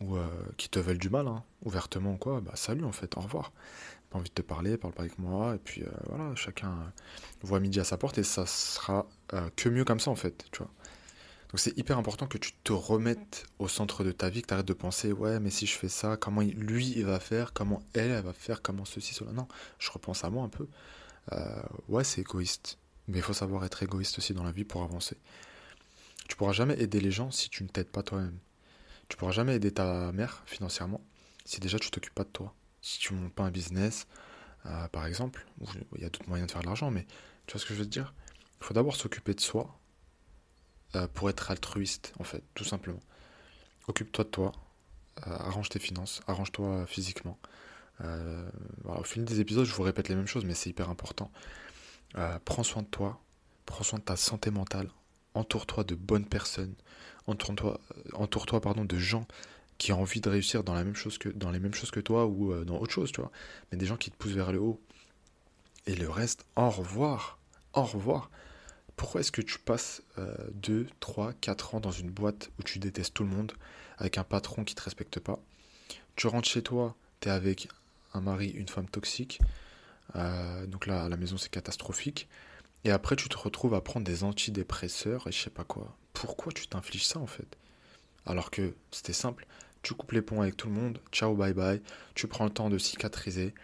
euh, 0.02 0.26
qui 0.56 0.68
te 0.68 0.80
veulent 0.80 0.98
du 0.98 1.10
mal, 1.10 1.28
hein, 1.28 1.44
ouvertement 1.62 2.14
ou 2.14 2.16
quoi, 2.16 2.40
bah 2.40 2.56
salut 2.56 2.82
en 2.82 2.90
fait, 2.90 3.16
au 3.16 3.20
revoir. 3.20 3.52
Pas 4.10 4.18
envie 4.18 4.28
de 4.28 4.34
te 4.34 4.42
parler, 4.42 4.76
parle 4.76 4.94
pas 4.94 5.02
avec 5.02 5.16
moi, 5.20 5.54
et 5.54 5.58
puis 5.58 5.84
euh, 5.84 5.90
voilà, 6.08 6.34
chacun 6.34 6.74
voit 7.42 7.60
midi 7.60 7.78
à 7.78 7.84
sa 7.84 7.96
porte 7.96 8.18
et 8.18 8.24
ça 8.24 8.46
sera 8.46 9.06
que 9.54 9.68
mieux 9.68 9.84
comme 9.84 10.00
ça 10.00 10.10
en 10.10 10.16
fait. 10.16 10.44
Donc 10.58 11.60
c'est 11.60 11.78
hyper 11.78 11.98
important 11.98 12.26
que 12.26 12.38
tu 12.38 12.50
te 12.64 12.72
remettes 12.72 13.46
au 13.60 13.68
centre 13.68 14.02
de 14.02 14.10
ta 14.10 14.28
vie, 14.28 14.42
que 14.42 14.48
tu 14.48 14.54
arrêtes 14.54 14.66
de 14.66 14.72
penser, 14.72 15.12
ouais, 15.12 15.38
mais 15.38 15.50
si 15.50 15.66
je 15.66 15.78
fais 15.78 15.88
ça, 15.88 16.16
comment 16.16 16.40
lui 16.40 16.94
il 16.96 17.04
va 17.04 17.20
faire, 17.20 17.52
comment 17.52 17.80
elle, 17.94 18.10
elle 18.10 18.24
va 18.24 18.32
faire, 18.32 18.60
comment 18.60 18.84
ceci, 18.84 19.14
cela. 19.14 19.30
Non, 19.30 19.46
je 19.78 19.88
repense 19.92 20.24
à 20.24 20.30
moi 20.30 20.42
un 20.42 20.48
peu. 20.48 20.66
Euh, 21.32 21.62
ouais, 21.88 22.04
c'est 22.04 22.20
égoïste. 22.20 22.78
Mais 23.08 23.18
il 23.18 23.22
faut 23.22 23.32
savoir 23.32 23.64
être 23.64 23.82
égoïste 23.82 24.18
aussi 24.18 24.34
dans 24.34 24.42
la 24.42 24.52
vie 24.52 24.64
pour 24.64 24.82
avancer. 24.82 25.16
Tu 26.28 26.36
pourras 26.36 26.52
jamais 26.52 26.78
aider 26.80 27.00
les 27.00 27.10
gens 27.10 27.30
si 27.30 27.48
tu 27.50 27.62
ne 27.62 27.68
t'aides 27.68 27.90
pas 27.90 28.02
toi-même. 28.02 28.38
Tu 29.08 29.16
pourras 29.16 29.32
jamais 29.32 29.54
aider 29.54 29.70
ta 29.72 30.10
mère 30.12 30.42
financièrement 30.46 31.00
si 31.44 31.60
déjà 31.60 31.78
tu 31.78 31.90
t'occupes 31.90 32.14
pas 32.14 32.24
de 32.24 32.30
toi. 32.30 32.54
Si 32.82 32.98
tu 32.98 33.14
montes 33.14 33.32
pas 33.32 33.44
un 33.44 33.50
business, 33.50 34.06
euh, 34.66 34.88
par 34.88 35.06
exemple, 35.06 35.46
il 35.94 36.02
y 36.02 36.04
a 36.04 36.08
d'autres 36.10 36.28
moyens 36.28 36.48
de 36.48 36.52
faire 36.52 36.62
de 36.62 36.66
l'argent, 36.66 36.90
mais 36.90 37.06
tu 37.46 37.52
vois 37.52 37.60
ce 37.60 37.66
que 37.66 37.74
je 37.74 37.78
veux 37.78 37.84
te 37.84 37.90
dire? 37.90 38.14
Il 38.60 38.64
faut 38.64 38.74
d'abord 38.74 38.96
s'occuper 38.96 39.34
de 39.34 39.40
soi 39.40 39.78
euh, 40.96 41.06
pour 41.08 41.30
être 41.30 41.50
altruiste, 41.50 42.12
en 42.18 42.24
fait, 42.24 42.42
tout 42.54 42.64
simplement. 42.64 43.00
Occupe-toi 43.86 44.24
de 44.24 44.30
toi, 44.30 44.52
arrange 45.22 45.68
tes 45.68 45.78
finances, 45.78 46.20
arrange-toi 46.26 46.86
physiquement, 46.86 47.38
euh, 48.02 48.48
au 48.84 49.02
fil 49.02 49.24
des 49.24 49.40
épisodes, 49.40 49.64
je 49.64 49.72
vous 49.72 49.82
répète 49.82 50.08
les 50.08 50.14
mêmes 50.14 50.26
choses, 50.26 50.44
mais 50.44 50.54
c'est 50.54 50.70
hyper 50.70 50.90
important. 50.90 51.30
Euh, 52.16 52.38
prends 52.44 52.62
soin 52.62 52.82
de 52.82 52.88
toi, 52.88 53.20
prends 53.64 53.84
soin 53.84 53.98
de 53.98 54.04
ta 54.04 54.16
santé 54.16 54.50
mentale, 54.50 54.88
entoure-toi 55.34 55.84
de 55.84 55.94
bonnes 55.94 56.26
personnes, 56.26 56.74
entoure-toi 57.26 57.80
euh, 57.96 58.10
entoure 58.14 58.46
-toi, 58.46 58.60
pardon, 58.60 58.84
de 58.84 58.98
gens 58.98 59.26
qui 59.78 59.92
ont 59.92 60.00
envie 60.00 60.20
de 60.20 60.28
réussir 60.28 60.64
dans, 60.64 60.74
la 60.74 60.84
même 60.84 60.94
chose 60.94 61.18
que, 61.18 61.28
dans 61.28 61.50
les 61.50 61.58
mêmes 61.58 61.74
choses 61.74 61.90
que 61.90 62.00
toi 62.00 62.26
ou 62.26 62.64
dans 62.64 62.78
autre 62.78 62.92
chose, 62.92 63.12
tu 63.12 63.20
vois. 63.20 63.30
Mais 63.70 63.78
des 63.78 63.84
gens 63.86 63.98
qui 63.98 64.10
te 64.10 64.16
poussent 64.16 64.32
vers 64.32 64.50
le 64.50 64.58
haut. 64.58 64.80
Et 65.86 65.94
le 65.94 66.08
reste, 66.08 66.46
au 66.56 66.70
revoir. 66.70 67.38
Au 67.74 67.82
revoir. 67.82 68.30
Pourquoi 68.96 69.20
est-ce 69.20 69.30
que 69.32 69.42
tu 69.42 69.58
passes 69.58 70.02
2, 70.54 70.86
3, 71.00 71.34
4 71.34 71.74
ans 71.74 71.80
dans 71.80 71.90
une 71.90 72.10
boîte 72.10 72.50
où 72.58 72.62
tu 72.62 72.78
détestes 72.78 73.12
tout 73.12 73.24
le 73.24 73.28
monde, 73.28 73.52
avec 73.98 74.16
un 74.16 74.24
patron 74.24 74.64
qui 74.64 74.74
te 74.74 74.82
respecte 74.82 75.20
pas? 75.20 75.38
Tu 76.16 76.26
rentres 76.26 76.48
chez 76.48 76.62
toi, 76.62 76.96
tu 77.20 77.28
es 77.28 77.30
avec 77.30 77.68
un 78.16 78.20
mari, 78.20 78.48
une 78.48 78.68
femme 78.68 78.88
toxique. 78.88 79.40
Euh, 80.16 80.66
donc 80.66 80.86
là, 80.86 81.04
à 81.04 81.08
la 81.08 81.16
maison, 81.16 81.36
c'est 81.36 81.50
catastrophique. 81.50 82.28
Et 82.84 82.90
après, 82.90 83.16
tu 83.16 83.28
te 83.28 83.36
retrouves 83.36 83.74
à 83.74 83.80
prendre 83.80 84.06
des 84.06 84.24
antidépresseurs 84.24 85.26
et 85.26 85.32
je 85.32 85.42
sais 85.42 85.50
pas 85.50 85.64
quoi. 85.64 85.96
Pourquoi 86.12 86.52
tu 86.52 86.66
t'infliges 86.68 87.06
ça 87.06 87.18
en 87.18 87.26
fait? 87.26 87.56
Alors 88.26 88.50
que 88.50 88.74
c'était 88.90 89.12
simple. 89.12 89.46
Tu 89.82 89.94
coupes 89.94 90.12
les 90.12 90.22
ponts 90.22 90.40
avec 90.40 90.56
tout 90.56 90.68
le 90.68 90.74
monde, 90.74 91.00
ciao, 91.12 91.34
bye 91.34 91.52
bye. 91.52 91.80
Tu 92.14 92.26
prends 92.26 92.44
le 92.44 92.50
temps 92.50 92.70
de 92.70 92.78
cicatriser. 92.78 93.54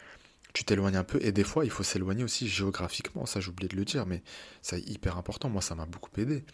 Tu 0.52 0.64
t'éloignes 0.64 0.96
un 0.96 1.04
peu. 1.04 1.18
Et 1.22 1.32
des 1.32 1.44
fois, 1.44 1.64
il 1.64 1.70
faut 1.70 1.82
s'éloigner 1.82 2.24
aussi 2.24 2.48
géographiquement. 2.48 3.26
Ça, 3.26 3.40
j'ai 3.40 3.48
oublié 3.48 3.68
de 3.68 3.76
le 3.76 3.84
dire, 3.84 4.06
mais 4.06 4.22
c'est 4.60 4.80
hyper 4.88 5.16
important. 5.16 5.48
Moi, 5.48 5.62
ça 5.62 5.74
m'a 5.74 5.86
beaucoup 5.86 6.10
aidé. 6.20 6.44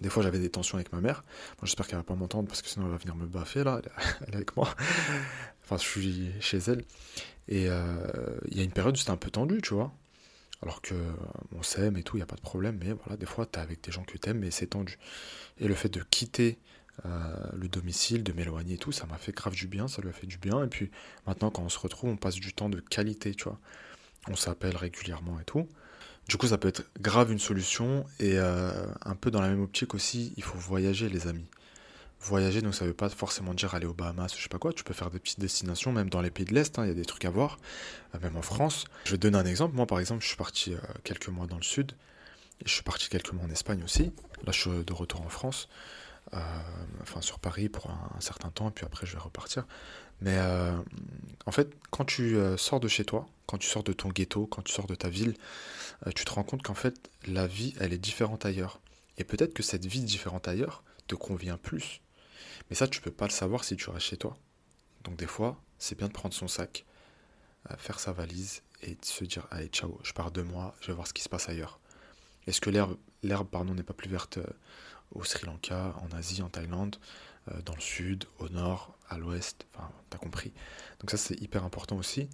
Des 0.00 0.08
fois, 0.08 0.22
j'avais 0.22 0.38
des 0.38 0.50
tensions 0.50 0.76
avec 0.76 0.92
ma 0.92 1.00
mère. 1.00 1.24
j'espère 1.62 1.86
qu'elle 1.86 1.98
va 1.98 2.04
pas 2.04 2.14
m'entendre 2.14 2.48
parce 2.48 2.62
que 2.62 2.68
sinon, 2.68 2.86
elle 2.86 2.92
va 2.92 2.98
venir 2.98 3.14
me 3.14 3.26
baffer 3.26 3.64
là. 3.64 3.80
Elle 4.26 4.34
est 4.34 4.36
avec 4.36 4.56
moi. 4.56 4.68
enfin, 5.64 5.76
je 5.76 5.82
suis 5.82 6.32
chez 6.40 6.58
elle. 6.58 6.84
Et 7.48 7.68
euh, 7.68 7.84
il 8.50 8.56
y 8.56 8.60
a 8.60 8.64
une 8.64 8.72
période 8.72 8.94
où 8.94 8.98
c'était 8.98 9.10
un 9.10 9.16
peu 9.16 9.30
tendu, 9.30 9.60
tu 9.62 9.74
vois. 9.74 9.92
Alors 10.62 10.80
que 10.80 10.94
euh, 10.94 11.12
on 11.56 11.62
s'aime 11.62 11.96
et 11.96 12.02
tout, 12.02 12.16
il 12.16 12.20
n'y 12.20 12.24
a 12.24 12.26
pas 12.26 12.36
de 12.36 12.40
problème. 12.40 12.78
Mais 12.80 12.92
voilà, 12.92 13.16
des 13.16 13.26
fois, 13.26 13.46
tu 13.46 13.58
es 13.58 13.62
avec 13.62 13.82
des 13.82 13.92
gens 13.92 14.04
que 14.04 14.16
tu 14.16 14.28
aimes, 14.28 14.38
mais 14.38 14.50
c'est 14.50 14.68
tendu. 14.68 14.98
Et 15.58 15.68
le 15.68 15.74
fait 15.74 15.88
de 15.88 16.02
quitter 16.02 16.58
euh, 17.04 17.34
le 17.54 17.68
domicile, 17.68 18.22
de 18.22 18.32
m'éloigner 18.32 18.74
et 18.74 18.78
tout, 18.78 18.92
ça 18.92 19.06
m'a 19.06 19.18
fait 19.18 19.32
grave 19.32 19.54
du 19.54 19.66
bien. 19.66 19.88
Ça 19.88 20.02
lui 20.02 20.08
a 20.08 20.12
fait 20.12 20.26
du 20.26 20.38
bien. 20.38 20.62
Et 20.64 20.68
puis 20.68 20.90
maintenant, 21.26 21.50
quand 21.50 21.62
on 21.62 21.68
se 21.68 21.78
retrouve, 21.78 22.10
on 22.10 22.16
passe 22.16 22.36
du 22.36 22.52
temps 22.52 22.68
de 22.68 22.80
qualité, 22.80 23.34
tu 23.34 23.44
vois. 23.44 23.58
On 24.28 24.36
s'appelle 24.36 24.76
régulièrement 24.76 25.40
et 25.40 25.44
tout. 25.44 25.68
Du 26.28 26.36
coup, 26.36 26.46
ça 26.46 26.58
peut 26.58 26.68
être 26.68 26.84
grave 27.00 27.32
une 27.32 27.38
solution 27.38 28.06
et 28.20 28.38
euh, 28.38 28.86
un 29.04 29.14
peu 29.14 29.30
dans 29.30 29.40
la 29.40 29.48
même 29.48 29.62
optique 29.62 29.94
aussi, 29.94 30.32
il 30.36 30.42
faut 30.42 30.56
voyager, 30.56 31.08
les 31.08 31.26
amis. 31.26 31.46
Voyager, 32.20 32.62
donc 32.62 32.74
ça 32.74 32.86
veut 32.86 32.94
pas 32.94 33.08
forcément 33.08 33.52
dire 33.52 33.74
aller 33.74 33.86
aux 33.86 33.92
Bahamas, 33.92 34.32
je 34.36 34.42
sais 34.42 34.48
pas 34.48 34.58
quoi. 34.58 34.72
Tu 34.72 34.84
peux 34.84 34.94
faire 34.94 35.10
des 35.10 35.18
petites 35.18 35.40
destinations, 35.40 35.90
même 35.90 36.08
dans 36.08 36.20
les 36.20 36.30
pays 36.30 36.44
de 36.44 36.54
l'Est, 36.54 36.78
hein, 36.78 36.84
il 36.84 36.88
y 36.88 36.92
a 36.92 36.94
des 36.94 37.04
trucs 37.04 37.24
à 37.24 37.30
voir, 37.30 37.58
euh, 38.14 38.20
même 38.20 38.36
en 38.36 38.42
France. 38.42 38.84
Je 39.04 39.10
vais 39.10 39.18
donner 39.18 39.36
un 39.36 39.44
exemple. 39.44 39.74
Moi, 39.74 39.86
par 39.86 39.98
exemple, 39.98 40.22
je 40.22 40.28
suis 40.28 40.36
parti 40.36 40.74
euh, 40.74 40.78
quelques 41.02 41.28
mois 41.28 41.46
dans 41.46 41.56
le 41.56 41.62
sud 41.62 41.92
et 42.60 42.68
je 42.68 42.72
suis 42.72 42.84
parti 42.84 43.08
quelques 43.08 43.32
mois 43.32 43.44
en 43.44 43.50
Espagne 43.50 43.82
aussi. 43.82 44.12
Là, 44.44 44.52
je 44.52 44.60
suis 44.60 44.84
de 44.84 44.92
retour 44.92 45.22
en 45.22 45.28
France, 45.28 45.68
enfin 47.02 47.20
sur 47.20 47.40
Paris 47.40 47.68
pour 47.68 47.90
un, 47.90 48.20
certain 48.20 48.50
temps, 48.50 48.68
et 48.68 48.72
puis 48.72 48.86
après, 48.86 49.06
je 49.06 49.12
vais 49.12 49.20
repartir. 49.20 49.66
Mais 50.22 50.38
en 51.46 51.52
fait, 51.52 51.74
quand 51.90 52.04
tu 52.04 52.36
sors 52.56 52.80
de 52.80 52.88
chez 52.88 53.04
toi, 53.04 53.26
quand 53.52 53.58
tu 53.58 53.68
sors 53.68 53.82
de 53.82 53.92
ton 53.92 54.08
ghetto, 54.08 54.46
quand 54.46 54.62
tu 54.62 54.72
sors 54.72 54.86
de 54.86 54.94
ta 54.94 55.10
ville, 55.10 55.34
euh, 56.06 56.10
tu 56.12 56.24
te 56.24 56.30
rends 56.30 56.42
compte 56.42 56.62
qu'en 56.62 56.74
fait, 56.74 57.10
la 57.26 57.46
vie, 57.46 57.74
elle 57.78 57.92
est 57.92 57.98
différente 57.98 58.46
ailleurs. 58.46 58.80
Et 59.18 59.24
peut-être 59.24 59.52
que 59.52 59.62
cette 59.62 59.84
vie 59.84 60.00
différente 60.00 60.48
ailleurs 60.48 60.82
te 61.06 61.14
convient 61.14 61.58
plus. 61.58 62.00
Mais 62.70 62.76
ça, 62.76 62.88
tu 62.88 63.02
peux 63.02 63.10
pas 63.10 63.26
le 63.26 63.32
savoir 63.32 63.64
si 63.64 63.76
tu 63.76 63.90
restes 63.90 64.06
chez 64.06 64.16
toi. 64.16 64.38
Donc 65.04 65.16
des 65.16 65.26
fois, 65.26 65.60
c'est 65.78 65.98
bien 65.98 66.08
de 66.08 66.14
prendre 66.14 66.34
son 66.34 66.48
sac, 66.48 66.86
euh, 67.70 67.76
faire 67.76 68.00
sa 68.00 68.12
valise 68.12 68.62
et 68.80 68.94
de 68.94 69.04
se 69.04 69.24
dire 69.24 69.46
allez 69.50 69.66
ciao, 69.66 70.00
je 70.02 70.14
pars 70.14 70.30
deux 70.30 70.44
mois, 70.44 70.74
je 70.80 70.86
vais 70.86 70.94
voir 70.94 71.06
ce 71.06 71.12
qui 71.12 71.22
se 71.22 71.28
passe 71.28 71.50
ailleurs. 71.50 71.78
Est-ce 72.46 72.62
que 72.62 72.70
l'herbe, 72.70 73.48
pardon, 73.50 73.74
n'est 73.74 73.82
pas 73.82 73.92
plus 73.92 74.08
verte 74.08 74.38
euh, 74.38 74.46
au 75.10 75.24
Sri 75.24 75.44
Lanka, 75.44 75.94
en 76.00 76.16
Asie, 76.16 76.40
en 76.40 76.48
Thaïlande, 76.48 76.96
dans 77.66 77.74
le 77.74 77.80
sud, 77.80 78.24
au 78.38 78.48
nord, 78.48 78.96
l'ouest, 79.18 79.66
enfin 79.74 79.90
t'as 80.10 80.18
compris. 80.18 80.52
Donc 81.00 81.10
ça 81.10 81.16
c'est 81.16 81.40
hyper 81.40 81.64
important 81.64 81.96
aussi. 81.96 82.28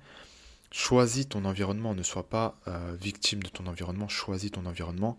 Choisis 0.70 1.28
ton 1.28 1.44
environnement, 1.46 1.94
ne 1.94 2.02
sois 2.02 2.28
pas 2.28 2.58
euh, 2.68 2.94
victime 3.00 3.42
de 3.42 3.48
ton 3.48 3.66
environnement, 3.66 4.06
choisis 4.08 4.50
ton 4.50 4.66
environnement. 4.66 5.16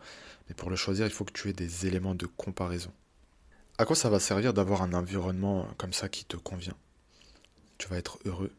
Mais 0.47 0.55
pour 0.55 0.69
le 0.69 0.75
choisir, 0.75 1.07
il 1.07 1.11
faut 1.11 1.25
que 1.25 1.33
tu 1.33 1.49
aies 1.49 1.53
des 1.53 1.87
éléments 1.87 2.13
de 2.13 2.27
comparaison. 2.27 2.91
À 3.79 3.85
quoi 3.85 3.95
ça 3.95 4.09
va 4.09 4.19
servir 4.19 4.53
d'avoir 4.53 4.83
un 4.83 4.93
environnement 4.93 5.67
comme 5.77 5.93
ça 5.93 6.07
qui 6.09 6.25
te 6.25 6.37
convient? 6.37 6.75
Tu 7.77 7.87
vas 7.87 7.97
être 7.97 8.19
heureux, 8.25 8.51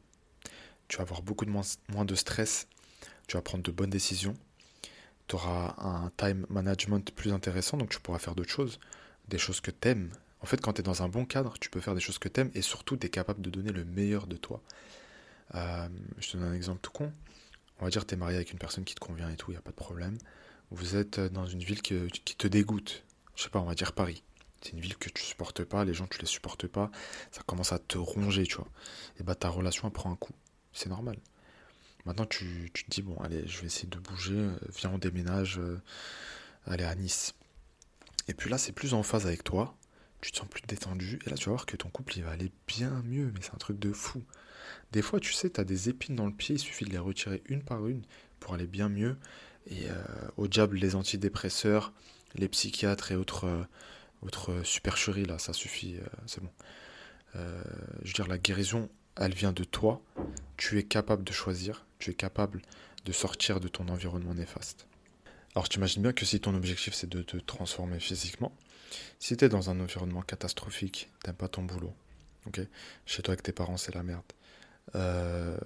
tu 0.89 0.97
vas 0.97 1.03
avoir 1.03 1.23
beaucoup 1.23 1.45
de 1.45 1.51
moins, 1.51 1.63
moins 1.91 2.05
de 2.05 2.15
stress, 2.15 2.67
tu 3.29 3.37
vas 3.37 3.43
prendre 3.43 3.63
de 3.63 3.71
bonnes 3.71 3.91
décisions, 3.91 4.35
tu 5.29 5.37
auras 5.37 5.77
un 5.79 6.11
time 6.17 6.47
management 6.49 7.13
plus 7.15 7.33
intéressant, 7.33 7.77
donc 7.77 7.91
tu 7.91 8.01
pourras 8.01 8.19
faire 8.19 8.35
d'autres 8.35 8.51
choses, 8.51 8.81
des 9.29 9.39
choses 9.39 9.61
que 9.61 9.71
tu 9.71 9.89
aimes. 9.89 10.11
En 10.43 10.47
fait, 10.47 10.61
quand 10.61 10.75
tu 10.75 10.81
es 10.81 10.83
dans 10.83 11.03
un 11.03 11.09
bon 11.09 11.25
cadre, 11.25 11.55
tu 11.59 11.71
peux 11.71 11.81
faire 11.81 11.95
des 11.95 12.01
choses 12.01 12.19
que 12.19 12.29
tu 12.29 12.41
aimes 12.41 12.51
et 12.55 12.63
surtout 12.63 12.97
tu 12.97 13.07
es 13.07 13.11
capable 13.11 13.43
de 13.43 13.51
donner 13.51 13.73
le 13.73 13.85
meilleur 13.85 14.27
de 14.27 14.37
toi. 14.37 14.63
Euh, 15.55 15.89
je 16.19 16.31
te 16.31 16.37
donne 16.37 16.49
un 16.49 16.55
exemple 16.55 16.81
tout 16.81 16.93
con. 16.93 17.13
On 17.81 17.85
va 17.85 17.91
dire 17.91 18.03
que 18.03 18.07
tu 18.07 18.15
es 18.15 18.19
marié 18.19 18.37
avec 18.37 18.53
une 18.53 18.59
personne 18.59 18.85
qui 18.85 18.95
te 18.95 19.01
convient 19.01 19.29
et 19.31 19.37
tout, 19.37 19.51
il 19.51 19.55
n'y 19.55 19.59
a 19.59 19.63
pas 19.63 19.71
de 19.71 19.77
problème. 19.77 20.17
Vous 20.71 20.97
êtes 20.97 21.21
dans 21.21 21.47
une 21.47 21.61
ville 21.63 21.83
qui 21.83 22.37
te 22.37 22.47
dégoûte. 22.47 23.05
Je 23.35 23.45
sais 23.45 23.49
pas, 23.49 23.59
on 23.59 23.65
va 23.65 23.75
dire 23.75 23.93
Paris. 23.93 24.23
C'est 24.63 24.73
une 24.73 24.81
ville 24.81 24.97
que 24.97 25.09
tu 25.09 25.23
supportes 25.23 25.65
pas, 25.65 25.85
les 25.85 25.95
gens 25.95 26.07
tu 26.07 26.21
les 26.21 26.27
supportes 26.27 26.67
pas, 26.67 26.91
ça 27.31 27.43
commence 27.47 27.73
à 27.73 27.79
te 27.79 27.97
ronger, 27.97 28.45
tu 28.45 28.57
vois. 28.57 28.69
Et 29.19 29.23
bah 29.23 29.35
ta 29.35 29.49
relation 29.49 29.91
prend 29.91 30.13
un 30.13 30.17
coup. 30.17 30.35
C'est 30.73 30.91
normal. 30.91 31.17
Maintenant 32.05 32.27
tu, 32.27 32.71
te 32.73 32.91
dis 32.91 33.03
bon 33.03 33.17
allez, 33.19 33.47
je 33.47 33.61
vais 33.61 33.67
essayer 33.67 33.89
de 33.89 33.99
bouger, 33.99 34.37
euh, 34.37 34.59
viens 34.77 34.91
on 34.91 34.99
déménage, 34.99 35.59
euh, 35.59 35.81
allez 36.67 36.85
à 36.85 36.95
Nice. 36.95 37.35
Et 38.29 38.35
puis 38.35 38.51
là 38.51 38.59
c'est 38.59 38.73
plus 38.73 38.95
en 38.95 39.03
phase 39.03 39.27
avec 39.27 39.45
toi, 39.45 39.75
tu 40.21 40.33
te 40.33 40.39
sens 40.39 40.49
plus 40.49 40.63
détendu, 40.67 41.19
et 41.27 41.31
là 41.31 41.37
tu 41.37 41.47
vas 41.47 41.53
voir 41.53 41.67
que 41.67 41.77
ton 41.77 41.89
couple 41.89 42.19
il 42.19 42.25
va 42.25 42.31
aller 42.31 42.51
bien 42.67 43.03
mieux, 43.05 43.31
mais 43.35 43.41
c'est 43.43 43.55
un 43.55 43.59
truc 43.59 43.79
de 43.79 43.93
fou. 43.93 44.23
Des 44.93 45.03
fois, 45.03 45.21
tu 45.21 45.33
sais, 45.33 45.51
tu 45.51 45.61
as 45.61 45.65
des 45.65 45.89
épines 45.89 46.17
dans 46.17 46.27
le 46.27 46.33
pied, 46.33 46.57
il 46.57 46.59
suffit 46.59 46.85
de 46.85 46.91
les 46.91 46.99
retirer 46.99 47.43
une 47.47 47.63
par 47.63 47.87
une 47.87 48.03
pour 48.41 48.55
aller 48.55 48.67
bien 48.67 48.89
mieux. 48.89 49.17
Et 49.69 49.89
euh, 49.91 49.95
au 50.37 50.49
diable, 50.49 50.77
les 50.77 50.97
antidépresseurs, 50.97 51.93
les 52.35 52.49
psychiatres 52.49 53.13
et 53.13 53.17
autres, 53.17 53.45
euh, 53.45 53.63
autres 54.23 54.63
supercheries, 54.65 55.27
là, 55.27 55.39
ça 55.39 55.53
suffit, 55.53 55.97
euh, 55.97 56.07
c'est 56.27 56.43
bon. 56.43 56.51
je 57.35 58.09
veux 58.09 58.13
dire, 58.13 58.27
la 58.27 58.39
guérison, 58.39 58.89
elle 59.17 59.35
vient 59.35 59.53
de 59.53 59.65
toi. 59.65 60.03
Tu 60.57 60.79
es 60.79 60.83
capable 60.83 61.25
de 61.25 61.33
choisir, 61.33 61.87
tu 61.99 62.11
es 62.11 62.15
capable 62.15 62.63
de 63.05 63.13
sortir 63.13 63.61
de 63.61 63.69
ton 63.69 63.89
environnement 63.89 64.35
néfaste. 64.35 64.87
Alors, 65.55 65.69
tu 65.69 65.79
imagines 65.79 66.03
bien 66.03 66.13
que 66.13 66.25
si 66.25 66.41
ton 66.41 66.55
objectif 66.55 66.95
c'est 66.95 67.09
de 67.09 67.23
te 67.23 67.37
transformer 67.37 68.01
physiquement, 68.01 68.53
si 69.19 69.37
tu 69.37 69.45
es 69.45 69.49
dans 69.49 69.71
un 69.71 69.81
environnement 69.81 70.23
catastrophique, 70.23 71.11
t'aimes 71.23 71.35
pas 71.35 71.49
ton 71.49 71.63
boulot, 71.63 71.95
ok? 72.47 72.61
Chez 73.07 73.23
toi 73.23 73.33
avec 73.33 73.43
tes 73.43 73.53
parents, 73.53 73.77
c'est 73.77 73.95
la 73.95 74.03
merde. 74.03 74.23
Euh, 74.95 75.57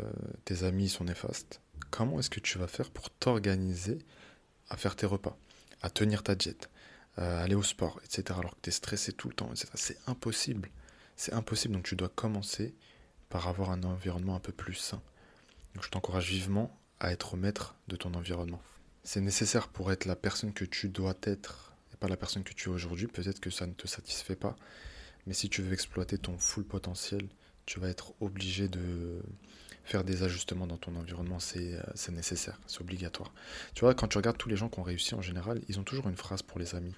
tes 0.44 0.64
amis 0.64 0.88
sont 0.88 1.04
néfastes, 1.04 1.60
comment 1.90 2.18
est-ce 2.20 2.30
que 2.30 2.40
tu 2.40 2.58
vas 2.58 2.66
faire 2.66 2.90
pour 2.90 3.10
t'organiser 3.10 3.98
à 4.68 4.76
faire 4.76 4.96
tes 4.96 5.06
repas 5.06 5.38
à 5.84 5.90
tenir 5.90 6.22
ta 6.22 6.34
diète, 6.34 6.70
aller 7.18 7.54
au 7.54 7.62
sport, 7.62 8.00
etc., 8.04 8.38
alors 8.38 8.56
que 8.56 8.62
tu 8.62 8.70
es 8.70 8.72
stressé 8.72 9.12
tout 9.12 9.28
le 9.28 9.34
temps, 9.34 9.50
etc., 9.52 9.68
c'est 9.74 9.98
impossible. 10.06 10.70
C'est 11.14 11.34
impossible, 11.34 11.74
donc 11.74 11.84
tu 11.84 11.94
dois 11.94 12.08
commencer 12.08 12.74
par 13.28 13.48
avoir 13.48 13.70
un 13.70 13.82
environnement 13.82 14.34
un 14.34 14.40
peu 14.40 14.50
plus 14.50 14.74
sain. 14.74 15.02
Donc 15.74 15.84
je 15.84 15.90
t'encourage 15.90 16.30
vivement 16.30 16.74
à 17.00 17.12
être 17.12 17.36
maître 17.36 17.76
de 17.88 17.96
ton 17.96 18.14
environnement. 18.14 18.62
C'est 19.02 19.20
nécessaire 19.20 19.68
pour 19.68 19.92
être 19.92 20.06
la 20.06 20.16
personne 20.16 20.54
que 20.54 20.64
tu 20.64 20.88
dois 20.88 21.14
être 21.24 21.73
la 22.08 22.16
personne 22.16 22.44
que 22.44 22.52
tu 22.52 22.68
es 22.68 22.72
aujourd'hui. 22.72 23.06
Peut-être 23.06 23.40
que 23.40 23.50
ça 23.50 23.66
ne 23.66 23.72
te 23.72 23.86
satisfait 23.86 24.36
pas, 24.36 24.56
mais 25.26 25.34
si 25.34 25.48
tu 25.48 25.62
veux 25.62 25.72
exploiter 25.72 26.18
ton 26.18 26.38
full 26.38 26.64
potentiel, 26.64 27.28
tu 27.66 27.80
vas 27.80 27.88
être 27.88 28.14
obligé 28.20 28.68
de 28.68 29.22
faire 29.84 30.04
des 30.04 30.22
ajustements 30.22 30.66
dans 30.66 30.78
ton 30.78 30.96
environnement, 30.96 31.38
c'est 31.38 31.74
euh, 31.74 32.12
nécessaire, 32.12 32.58
c'est 32.66 32.80
obligatoire. 32.80 33.32
Tu 33.74 33.80
vois, 33.80 33.94
quand 33.94 34.08
tu 34.08 34.16
regardes 34.16 34.38
tous 34.38 34.48
les 34.48 34.56
gens 34.56 34.68
qui 34.68 34.80
ont 34.80 34.84
réussi 34.84 35.14
en 35.14 35.22
général, 35.22 35.60
ils 35.68 35.78
ont 35.78 35.84
toujours 35.84 36.08
une 36.08 36.16
phrase 36.16 36.42
pour 36.42 36.58
les 36.58 36.74
amis. 36.74 36.94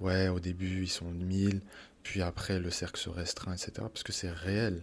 Ouais, 0.00 0.28
au 0.28 0.40
début, 0.40 0.82
ils 0.82 0.88
sont 0.90 1.10
1000, 1.10 1.60
puis 2.02 2.22
après, 2.22 2.58
le 2.58 2.70
cercle 2.70 2.98
se 2.98 3.10
restreint, 3.10 3.52
etc. 3.52 3.72
Parce 3.76 4.02
que 4.02 4.12
c'est 4.12 4.30
réel. 4.30 4.82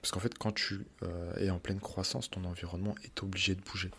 Parce 0.00 0.12
qu'en 0.12 0.20
fait, 0.20 0.36
quand 0.38 0.52
tu 0.52 0.86
euh, 1.02 1.34
es 1.36 1.50
en 1.50 1.58
pleine 1.58 1.80
croissance, 1.80 2.30
ton 2.30 2.44
environnement 2.44 2.94
est 3.04 3.22
obligé 3.22 3.54
de 3.54 3.60
bouger. 3.60 3.90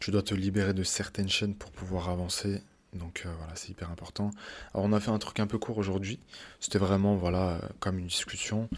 Tu 0.00 0.10
dois 0.10 0.22
te 0.22 0.34
libérer 0.34 0.72
de 0.72 0.84
certaines 0.84 1.28
chaînes 1.28 1.54
pour 1.54 1.70
pouvoir 1.70 2.08
avancer. 2.08 2.62
Donc 2.94 3.22
euh, 3.24 3.32
voilà, 3.38 3.54
c'est 3.54 3.70
hyper 3.70 3.90
important. 3.90 4.30
Alors 4.74 4.86
on 4.86 4.92
a 4.92 5.00
fait 5.00 5.10
un 5.10 5.18
truc 5.18 5.40
un 5.40 5.46
peu 5.46 5.58
court 5.58 5.78
aujourd'hui. 5.78 6.18
C'était 6.60 6.78
vraiment 6.78 7.16
voilà 7.16 7.60
comme 7.80 7.98
une 7.98 8.06
discussion. 8.06 8.68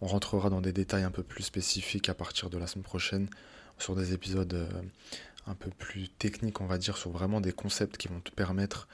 On 0.00 0.06
rentrera 0.06 0.50
dans 0.50 0.60
des 0.60 0.72
détails 0.72 1.04
un 1.04 1.10
peu 1.10 1.22
plus 1.22 1.44
spécifiques 1.44 2.08
à 2.08 2.14
partir 2.14 2.50
de 2.50 2.58
la 2.58 2.66
semaine 2.66 2.84
prochaine 2.84 3.28
sur 3.78 3.96
des 3.96 4.12
épisodes 4.12 4.52
euh, 4.54 4.68
un 5.46 5.54
peu 5.54 5.70
plus 5.70 6.08
techniques, 6.08 6.60
on 6.60 6.66
va 6.66 6.78
dire, 6.78 6.96
sur 6.96 7.10
vraiment 7.10 7.40
des 7.40 7.52
concepts 7.52 7.96
qui 7.96 8.08
vont 8.08 8.20
te 8.20 8.30
permettre 8.30 8.88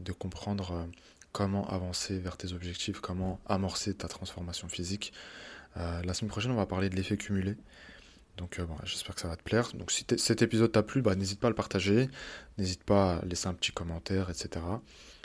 de 0.00 0.12
comprendre 0.12 0.86
comment 1.32 1.68
avancer 1.68 2.18
vers 2.18 2.36
tes 2.36 2.52
objectifs, 2.52 3.00
comment 3.00 3.40
amorcer 3.46 3.94
ta 3.94 4.08
transformation 4.08 4.68
physique. 4.68 5.12
Euh, 5.78 6.02
la 6.02 6.14
semaine 6.14 6.30
prochaine, 6.30 6.52
on 6.52 6.56
va 6.56 6.66
parler 6.66 6.90
de 6.90 6.96
l'effet 6.96 7.16
cumulé. 7.16 7.56
Donc 8.36 8.58
euh, 8.58 8.66
j'espère 8.84 9.14
que 9.14 9.20
ça 9.20 9.28
va 9.28 9.36
te 9.36 9.42
plaire. 9.42 9.72
Donc 9.74 9.90
si 9.90 10.06
cet 10.16 10.42
épisode 10.42 10.72
t'a 10.72 10.82
plu, 10.82 11.02
bah, 11.02 11.14
n'hésite 11.14 11.40
pas 11.40 11.48
à 11.48 11.50
le 11.50 11.56
partager, 11.56 12.08
n'hésite 12.58 12.84
pas 12.84 13.16
à 13.16 13.24
laisser 13.24 13.48
un 13.48 13.54
petit 13.54 13.72
commentaire, 13.72 14.30
etc. 14.30 14.64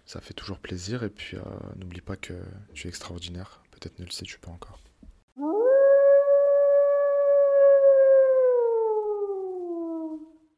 Ça 0.06 0.22
fait 0.22 0.34
toujours 0.34 0.60
plaisir. 0.60 1.04
Et 1.04 1.10
puis 1.10 1.38
euh, 1.38 1.42
n'oublie 1.78 2.02
pas 2.02 2.16
que 2.16 2.34
tu 2.74 2.88
es 2.88 2.90
extraordinaire. 2.90 3.62
Peut-être 3.72 4.00
ne 4.00 4.06
le 4.06 4.12
sais-tu 4.12 4.40
pas 4.40 4.52
encore. 4.52 4.80